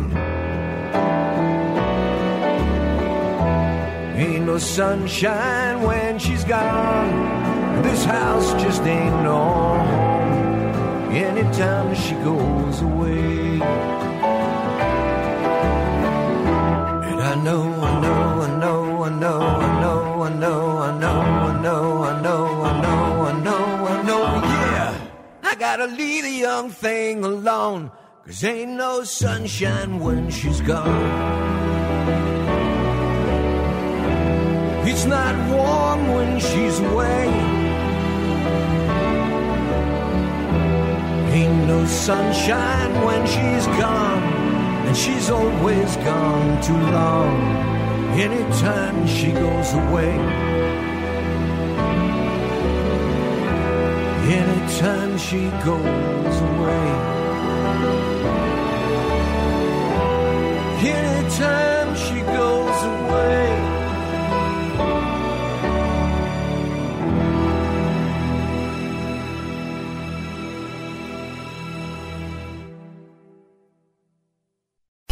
[4.15, 7.83] Ain't no sunshine when she's gone.
[7.83, 9.37] This house just ain't no
[9.83, 11.11] home.
[11.11, 13.59] Anytime she goes away.
[17.09, 17.70] And I know,
[25.77, 27.89] gotta leave the young thing alone,
[28.25, 31.05] cause ain't no sunshine when she's gone.
[34.85, 37.27] It's not warm when she's away.
[41.39, 44.23] Ain't no sunshine when she's gone,
[44.87, 47.33] and she's always gone too long.
[48.27, 50.17] Anytime she goes away,
[54.31, 56.87] anytime she goes away,
[60.87, 63.70] anytime she goes away.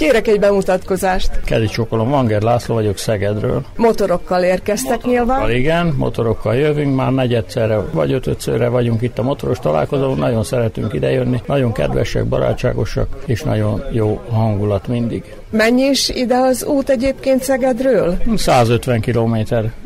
[0.09, 1.39] Kérek egy bemutatkozást.
[1.45, 3.65] Kedi Csokolom, Vanger László vagyok Szegedről.
[3.75, 5.25] Motorokkal érkeztek nyilván.
[5.25, 10.93] Motorokkal, igen, motorokkal jövünk, már negyedszerre vagy ötödszörre vagyunk itt a motoros találkozón, nagyon szeretünk
[10.93, 15.23] idejönni, nagyon kedvesek, barátságosak, és nagyon jó hangulat mindig.
[15.49, 18.17] Mennyi is ide az út egyébként Szegedről?
[18.35, 19.35] 150 km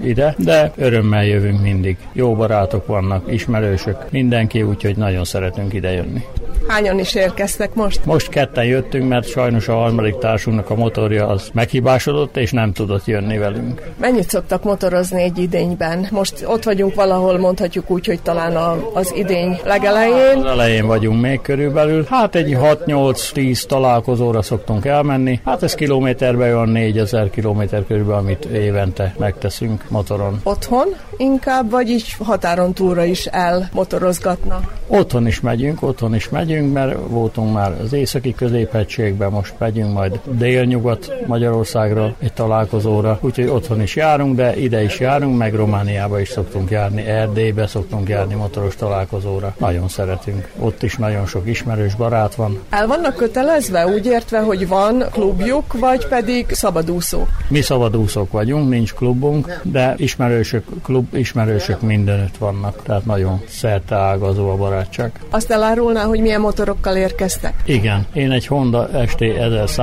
[0.03, 1.97] ide, de örömmel jövünk mindig.
[2.13, 6.23] Jó barátok vannak, ismerősök, mindenki, úgyhogy nagyon szeretünk idejönni.
[6.67, 8.05] Hányan is érkeztek most?
[8.05, 13.05] Most ketten jöttünk, mert sajnos a harmadik társunknak a motorja az meghibásodott, és nem tudott
[13.05, 13.81] jönni velünk.
[13.99, 16.07] Mennyit szoktak motorozni egy idényben?
[16.11, 20.37] Most ott vagyunk valahol, mondhatjuk úgy, hogy talán a, az idény legelején.
[20.37, 22.05] Az elején vagyunk még körülbelül.
[22.09, 25.39] Hát egy 6-8-10 találkozóra szoktunk elmenni.
[25.45, 30.39] Hát ez kilométerben olyan 4000 kilométer körülbelül, amit évente megteszünk motoron.
[30.43, 30.87] Otthon
[31.17, 34.73] inkább, vagy így határon túlra is elmotorozgatnak?
[34.87, 40.19] Otthon is megyünk, otthon is megyünk, mert voltunk már az északi középhegységben, most megyünk majd
[40.25, 46.29] délnyugat Magyarországra egy találkozóra, úgyhogy otthon is járunk, de ide is járunk, meg Romániába is
[46.29, 49.55] szoktunk járni, Erdélybe szoktunk járni motoros találkozóra.
[49.57, 50.49] Nagyon szeretünk.
[50.59, 52.59] Ott is nagyon sok ismerős barát van.
[52.69, 57.27] El vannak kötelezve, úgy értve, hogy van klubjuk, vagy pedig szabadúszók?
[57.49, 64.49] Mi szabadúszók vagyunk, nincs klubunk, de ismerősök, klub ismerősök mindenütt vannak, tehát nagyon szerte ágazó
[64.49, 65.11] a barátság.
[65.29, 67.53] Azt elárulná, hogy milyen motorokkal érkeztek?
[67.65, 69.21] Igen, én egy Honda ST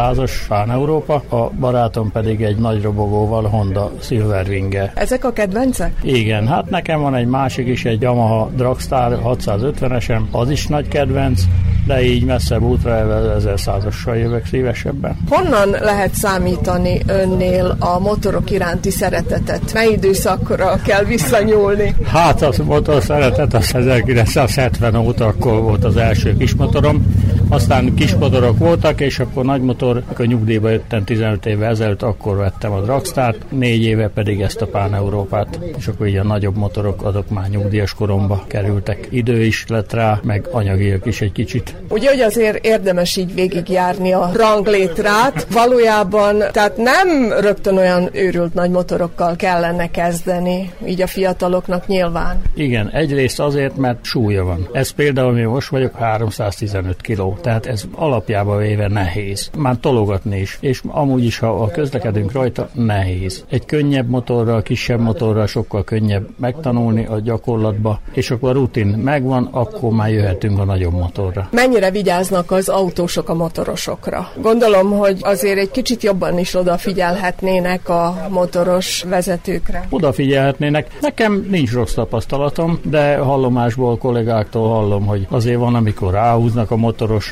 [0.00, 4.92] 1500-as Pán Európa, a barátom pedig egy nagy robogóval Honda Silverwing-e.
[4.94, 5.92] Ezek a kedvencek?
[6.02, 11.42] Igen, hát nekem van egy másik is, egy Yamaha Dragstar 650-esem, az is nagy kedvenc,
[11.86, 13.06] de így messzebb útra
[13.38, 15.16] 1100-assal jövök szívesebben.
[15.28, 19.72] Honnan lehet számítani önnél a motorok iránti szeretetet?
[19.72, 21.94] Mely időszakra kell visszanyúlni?
[22.04, 27.06] Hát a motor szeretet az 1970 óta akkor volt az első kismotorom,
[27.50, 32.72] aztán kismotorok voltak, és akkor nagy motor, akkor nyugdíjba jöttem 15 évvel ezelőtt, akkor vettem
[32.72, 37.02] a Dragstart, négy éve pedig ezt a Pán Európát, és akkor így a nagyobb motorok
[37.04, 39.06] azok már nyugdíjas koromba kerültek.
[39.10, 41.74] Idő is lett rá, meg anyagiak is egy kicsit.
[41.88, 48.70] Ugye, hogy azért érdemes így végigjárni a ranglétrát, valójában, tehát nem rögtön olyan őrült nagy
[48.70, 52.40] motorokkal kellene kezdeni, így a fiataloknak nyilván.
[52.54, 54.68] Igen, egyrészt azért, mert súlya van.
[54.72, 59.50] Ez például, ami most vagyok, 315 kiló, tehát ez alapjába véve nehéz.
[59.58, 63.44] Már tologatni is, és amúgy is, ha a közlekedünk rajta, nehéz.
[63.48, 69.48] Egy könnyebb motorral, kisebb motorral sokkal könnyebb megtanulni a gyakorlatba, és akkor a rutin megvan,
[69.50, 71.48] akkor már jöhetünk a nagyobb motorra.
[71.50, 74.28] Mennyire vigyáznak az autósok a motorosokra?
[74.40, 79.86] Gondolom, hogy azért egy kicsit jobban is odafigyelhetnének a motoros vezetőkre.
[79.90, 80.98] Odafigyelhetnének.
[81.00, 86.76] Nekem nincs rossz tapasztalatom, de hallomásból kollégáktól hallom, hogy azért van, amikor ráhúznak a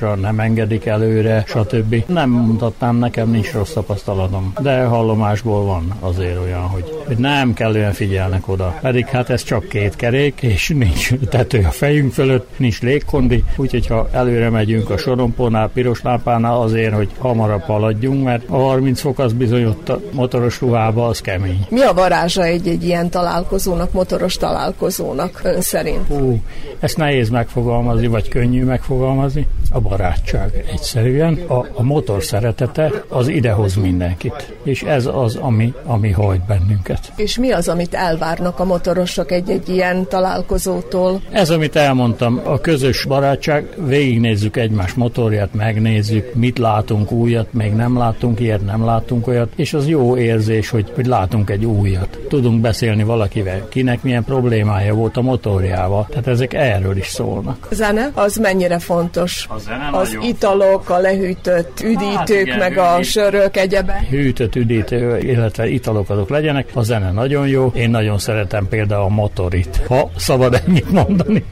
[0.01, 2.05] motorosra, nem engedik előre, stb.
[2.07, 7.93] Nem mutatnám, nekem nincs rossz tapasztalatom, de hallomásból van azért olyan, hogy, hogy nem kellően
[7.93, 8.79] figyelnek oda.
[8.81, 13.87] Pedig hát ez csak két kerék, és nincs tető a fejünk fölött, nincs légkondi, úgyhogy
[13.87, 19.19] ha előre megyünk a sorompónál, piros lámpánál azért, hogy hamarabb haladjunk, mert a 30 fok
[19.19, 21.67] az bizony ott a motoros ruhába az kemény.
[21.69, 26.07] Mi a varázsa egy-egy ilyen találkozónak, motoros találkozónak ön szerint?
[26.07, 26.41] Hú,
[26.79, 29.47] ezt nehéz megfogalmazni, vagy könnyű megfogalmazni.
[29.71, 31.39] A barátság egyszerűen.
[31.47, 34.55] A, a motor szeretete az idehoz mindenkit.
[34.63, 37.13] És ez az, ami, ami hajt bennünket.
[37.17, 41.21] És mi az, amit elvárnak a motorosok egy-egy ilyen találkozótól?
[41.31, 47.99] Ez, amit elmondtam, a közös barátság, végignézzük egymás motorját, megnézzük, mit látunk újat, még nem
[47.99, 52.19] látunk ilyet, nem látunk olyat, és az jó érzés, hogy, hogy látunk egy újat.
[52.29, 56.07] Tudunk beszélni valakivel, kinek milyen problémája volt a motorjával.
[56.09, 57.69] Tehát ezek erről is szólnak.
[57.71, 59.47] Zene az mennyire fontos?
[59.51, 60.29] A zene az nagyon.
[60.29, 64.05] italok, a lehűtött üdítők, Hát igen, meg a sörök, egyebe.
[64.11, 66.69] hűtött üdítő, illetve italok azok legyenek.
[66.75, 67.73] A zene nagyon jó.
[67.75, 71.45] Én nagyon szeretem például a motorit, ha szabad ennyit mondani.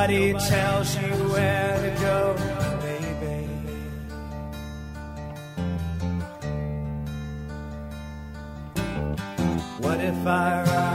[0.00, 2.34] Nobody tells you where to go,
[2.80, 3.44] baby.
[9.78, 10.89] What if I ride?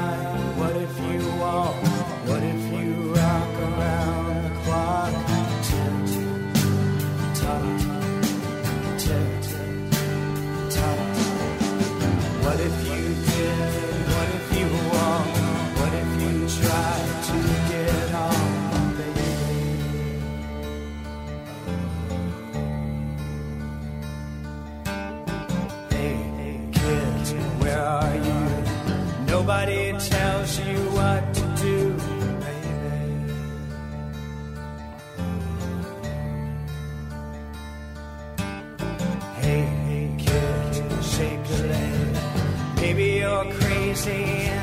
[43.95, 44.54] Crazy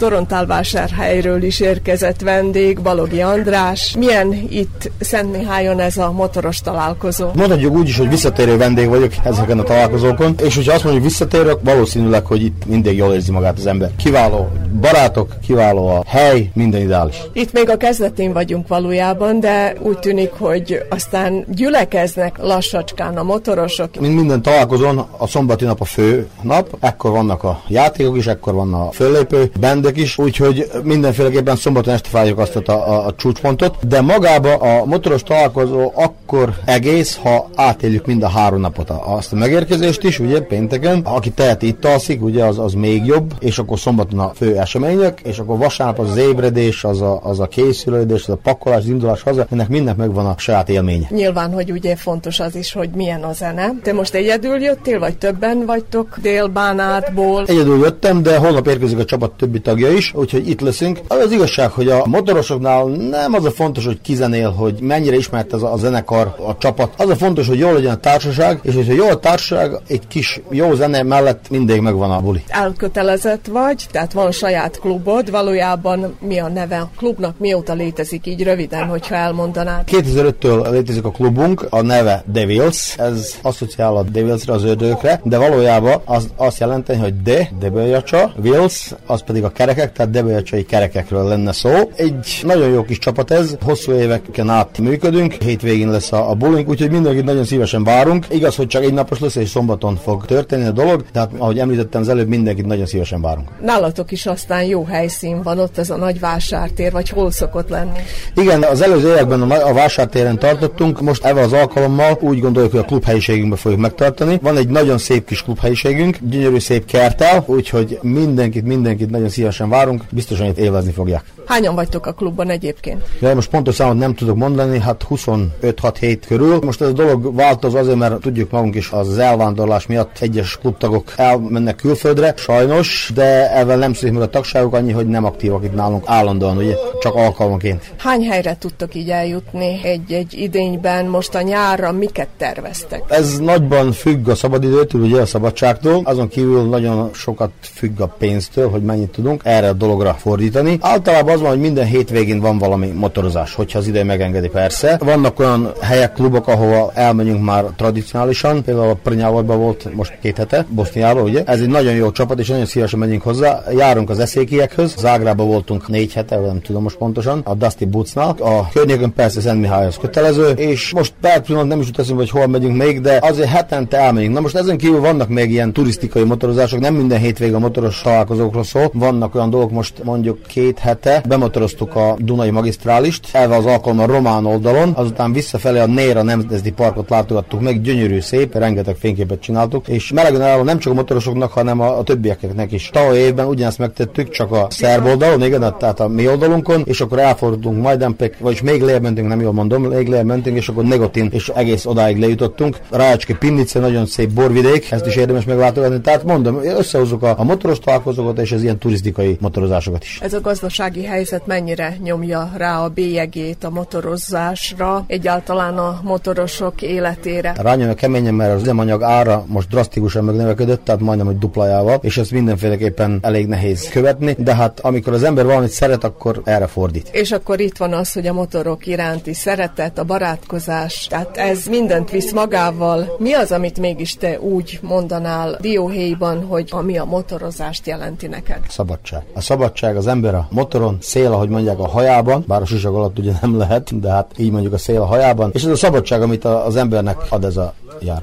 [0.00, 3.94] Torontálvásárhelyről is érkezett vendég, Balogi András.
[3.98, 7.28] Milyen itt Szentmihályon ez a motoros találkozó?
[7.34, 11.58] Mondhatjuk úgy is, hogy visszatérő vendég vagyok ezeken a találkozókon, és hogyha azt mondjuk visszatérök,
[11.62, 13.90] valószínűleg, hogy itt mindig jól érzi magát az ember.
[13.96, 14.48] Kiváló
[14.80, 17.16] barátok, kiváló a hely, minden ideális.
[17.32, 24.00] Itt még a kezdetén vagyunk valójában, de úgy tűnik, hogy aztán gyülekeznek lassacskán a motorosok.
[24.00, 28.54] Mint minden találkozón, a szombati nap a fő nap, ekkor vannak a játékok is, ekkor
[28.54, 33.86] van a föllépő, bendek is, úgyhogy mindenféleképpen szombaton este várjuk azt a, a, a csúcspontot,
[33.86, 39.36] de magába a motoros találkozó akkor egész, ha átéljük mind a három napot, azt a
[39.36, 43.78] megérkezést is, ugye pénteken, aki teheti itt alszik, ugye az, az még jobb, és akkor
[43.78, 48.22] szombaton a fő események, és akkor vasárnap az, az ébredés, az a, az a készülődés,
[48.22, 51.06] az a pakolás, az indulás haza, ennek mindnek megvan a saját élménye.
[51.10, 53.72] Nyilván, hogy ugye fontos az is, hogy milyen a zene.
[53.82, 57.44] Te most egyedül jöttél, vagy többen vagytok Délbánátból?
[57.46, 61.00] Egyedül jöttem, de holnap érkezik a csapat többi tagja is, úgyhogy itt leszünk.
[61.08, 65.52] Az az igazság, hogy a motorosoknál nem az a fontos, hogy kizenél, hogy mennyire ismert
[65.52, 66.92] ez a, a zenekar, a csapat.
[66.96, 70.40] Az a fontos, hogy jól legyen a társaság, és hogyha jó a társaság, egy kis
[70.50, 72.42] jó zene mellett mindig megvan a buli.
[72.48, 74.49] Elkötelezett vagy, tehát van saját
[74.80, 79.88] klubod, valójában mi a neve a klubnak, mióta létezik így röviden, hogyha elmondanád.
[79.90, 86.00] 2005-től létezik a klubunk, a neve Devils, ez asszociál a Devilsre, az ördögökre, de valójában
[86.04, 91.52] az azt jelenti, hogy de, debőjacsa, Wills, az pedig a kerekek, tehát debőjacsai kerekekről lenne
[91.52, 91.70] szó.
[91.96, 96.68] Egy nagyon jó kis csapat ez, hosszú éveken át működünk, hétvégén lesz a, a bowling,
[96.68, 98.26] úgyhogy mindenkit nagyon szívesen várunk.
[98.30, 102.00] Igaz, hogy csak egy napos lesz, és szombaton fog történni a dolog, tehát ahogy említettem
[102.00, 103.48] az előbb, mindenkit nagyon szívesen várunk.
[103.62, 107.98] Nálatok is aztán jó helyszín van, ott ez a nagy vásártér, vagy hol szokott lenni?
[108.34, 112.84] Igen, az előző években a, vásártéren tartottunk, most ebben az alkalommal úgy gondoljuk, hogy a
[112.84, 114.38] klubhelyiségünkben fogjuk megtartani.
[114.42, 120.02] Van egy nagyon szép kis klubhelyiségünk, gyönyörű szép kertel, úgyhogy mindenkit, mindenkit nagyon szívesen várunk,
[120.10, 121.22] biztosan itt élvezni fogják.
[121.46, 123.02] Hányan vagytok a klubban egyébként?
[123.18, 126.58] De most pontos számot nem tudok mondani, hát 25-6-7 körül.
[126.64, 131.12] Most ez a dolog változ azért, mert tudjuk magunk is az elvándorlás miatt egyes klubtagok
[131.16, 136.04] elmennek külföldre, sajnos, de ezzel nem meg a tagságok annyi, hogy nem aktívak itt nálunk
[136.06, 137.92] állandóan, ugye, csak alkalmanként.
[137.96, 143.02] Hány helyre tudtok így eljutni egy-egy idényben, most a nyárra miket terveztek?
[143.08, 148.70] Ez nagyban függ a szabadidőtől, ugye a szabadságtól, azon kívül nagyon sokat függ a pénztől,
[148.70, 150.78] hogy mennyit tudunk erre a dologra fordítani.
[150.80, 154.98] Általában az van, hogy minden hétvégén van valami motorozás, hogyha az ide megengedi persze.
[155.04, 160.66] Vannak olyan helyek, klubok, ahova elmegyünk már tradicionálisan, például a Prnyávodban volt most két hete,
[160.68, 161.42] Boszniában, ugye?
[161.46, 163.62] Ez egy nagyon jó csapat, és nagyon szívesen megyünk hozzá.
[163.76, 164.94] Járunk az eszékiekhez.
[164.98, 168.36] Zágrában voltunk négy hete, nem tudom most pontosan, a Dusty Bootsnál.
[168.38, 172.46] A környékön persze Szent Mihályhoz kötelező, és most per nem is jut eszembe, hogy hol
[172.46, 174.34] megyünk még, de azért hetente elmegyünk.
[174.34, 178.64] Na most ezen kívül vannak még ilyen turisztikai motorozások, nem minden hétvége a motoros találkozókról
[178.64, 178.90] szól.
[178.94, 184.46] Vannak olyan dolgok, most mondjuk két hete bemotoroztuk a Dunai magisztrálist, elve az alkalommal román
[184.46, 190.12] oldalon, azután visszafelé a Néra Nemzeti Parkot látogattuk meg, gyönyörű szép, rengeteg fényképet csináltuk, és
[190.12, 192.90] melegen álló nem csak a motorosoknak, hanem a, a többieknek is.
[192.92, 197.18] Tavaly évben ugyanezt megtettük, csak a szerb oldalon, igen, tehát a mi oldalunkon, és akkor
[197.18, 201.28] elfordultunk Majdanpek, vagyis még lejjebb mentünk, nem jól mondom, még lejjebb mentünk, és akkor Negotin,
[201.32, 202.78] és egész odáig lejutottunk.
[202.90, 206.00] Rácske Pinnice, nagyon szép borvidék, ezt is érdemes meglátogatni.
[206.00, 210.18] Tehát mondom, összehozzuk a, a motoros találkozókat és az ilyen turisztikai motorozásokat is.
[210.22, 217.54] Ez a gazdasági helyzet mennyire nyomja rá a bélyegét a motorozásra, egyáltalán a motorosok életére?
[217.56, 222.30] Rányomja keményen, mert az üzemanyag ára most drasztikusan megnövekedett, tehát majdnem, hogy duplájával, és ezt
[222.30, 227.08] mindenféleképpen elég nehéz követni, de hát amikor az ember valamit szeret, akkor erre fordít.
[227.12, 232.10] És akkor itt van az, hogy a motorok iránti szeretet, a barátkozás, tehát ez mindent
[232.10, 233.16] visz magával.
[233.18, 238.58] Mi az, amit mégis te úgy mondanál dióhéjban, hogy ami a motorozást jelenti neked?
[238.68, 239.22] Szabadság.
[239.34, 243.18] A szabadság az ember a motoron, szél, ahogy mondják a hajában, bár a sisak alatt
[243.18, 246.22] ugye nem lehet, de hát így mondjuk a szél a hajában, és ez a szabadság,
[246.22, 248.22] amit az embernek ad ez a jár.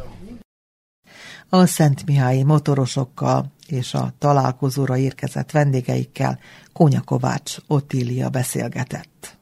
[1.49, 6.39] A Szent Mihályi motorosokkal és a találkozóra érkezett vendégeikkel
[6.73, 9.37] Kónya Kovács Ottília beszélgetett.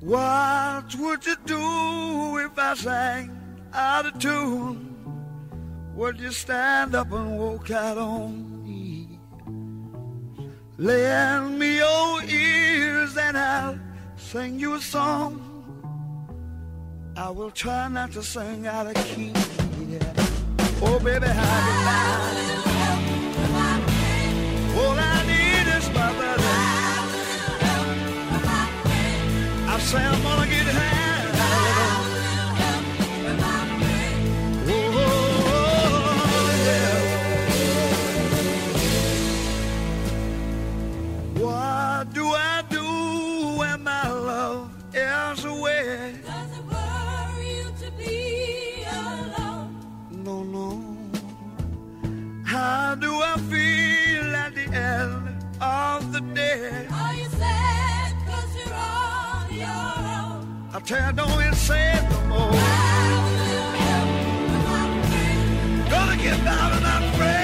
[0.00, 3.30] What would you do if I sang
[3.72, 4.90] out of tune?
[5.94, 9.20] Would you stand up and walk out on me?
[10.76, 13.78] Lend me your ears and I'll
[14.16, 15.40] sing you a song.
[17.16, 19.32] I will try not to sing out of key.
[19.88, 20.21] Yeah.
[20.84, 22.50] Oh, baby, how you
[24.80, 26.54] All I need is my brother.
[29.68, 30.91] I say I'm gonna get high.
[53.34, 56.86] I feel at the end of the day?
[56.92, 59.68] Are you sad cause you're on your
[60.18, 60.70] own?
[60.74, 62.50] I tell you, don't say it no more.
[65.88, 67.41] Gonna get out of that friend.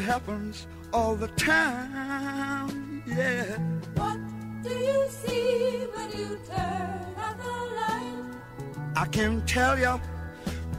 [0.00, 3.02] Happens all the time.
[3.06, 3.58] Yeah.
[3.94, 4.18] What
[4.62, 8.24] do you see when you turn out the light?
[8.96, 10.00] I can't tell you,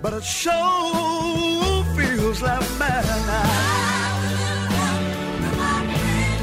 [0.01, 3.81] but it sure feels like madness.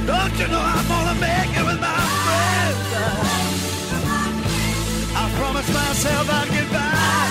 [0.07, 2.89] Don't you know I'm gonna make it with my friends?
[5.21, 7.29] I promised myself I'd get back.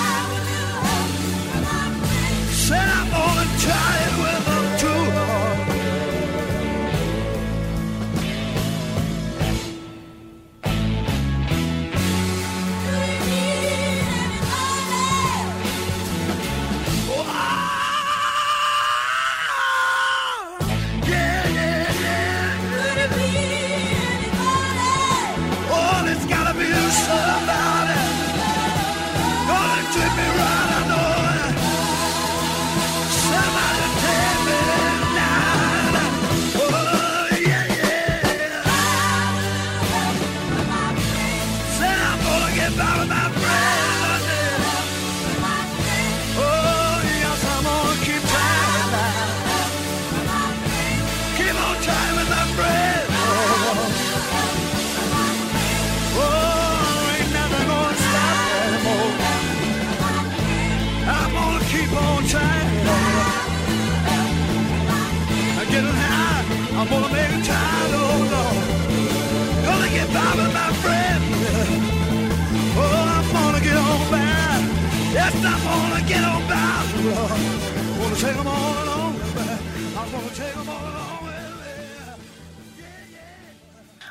[2.52, 4.17] Said I'm gonna try it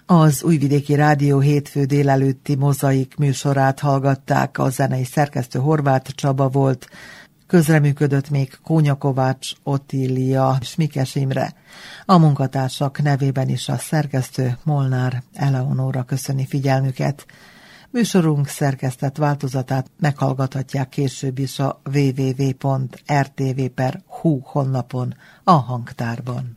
[0.09, 6.89] Az Újvidéki Rádió hétfő délelőtti mozaik műsorát hallgatták, a zenei szerkesztő Horváth Csaba volt,
[7.47, 11.55] közreműködött még Kónya Kovács, Otília és Mikes Imre.
[12.05, 17.27] A munkatársak nevében is a szerkesztő Molnár Eleonóra köszöni figyelmüket.
[17.97, 22.81] Műsorunk szerkesztett változatát meghallgathatják később is a www.rtv.hu
[24.43, 25.15] honlapon,
[25.45, 26.57] a hangtárban.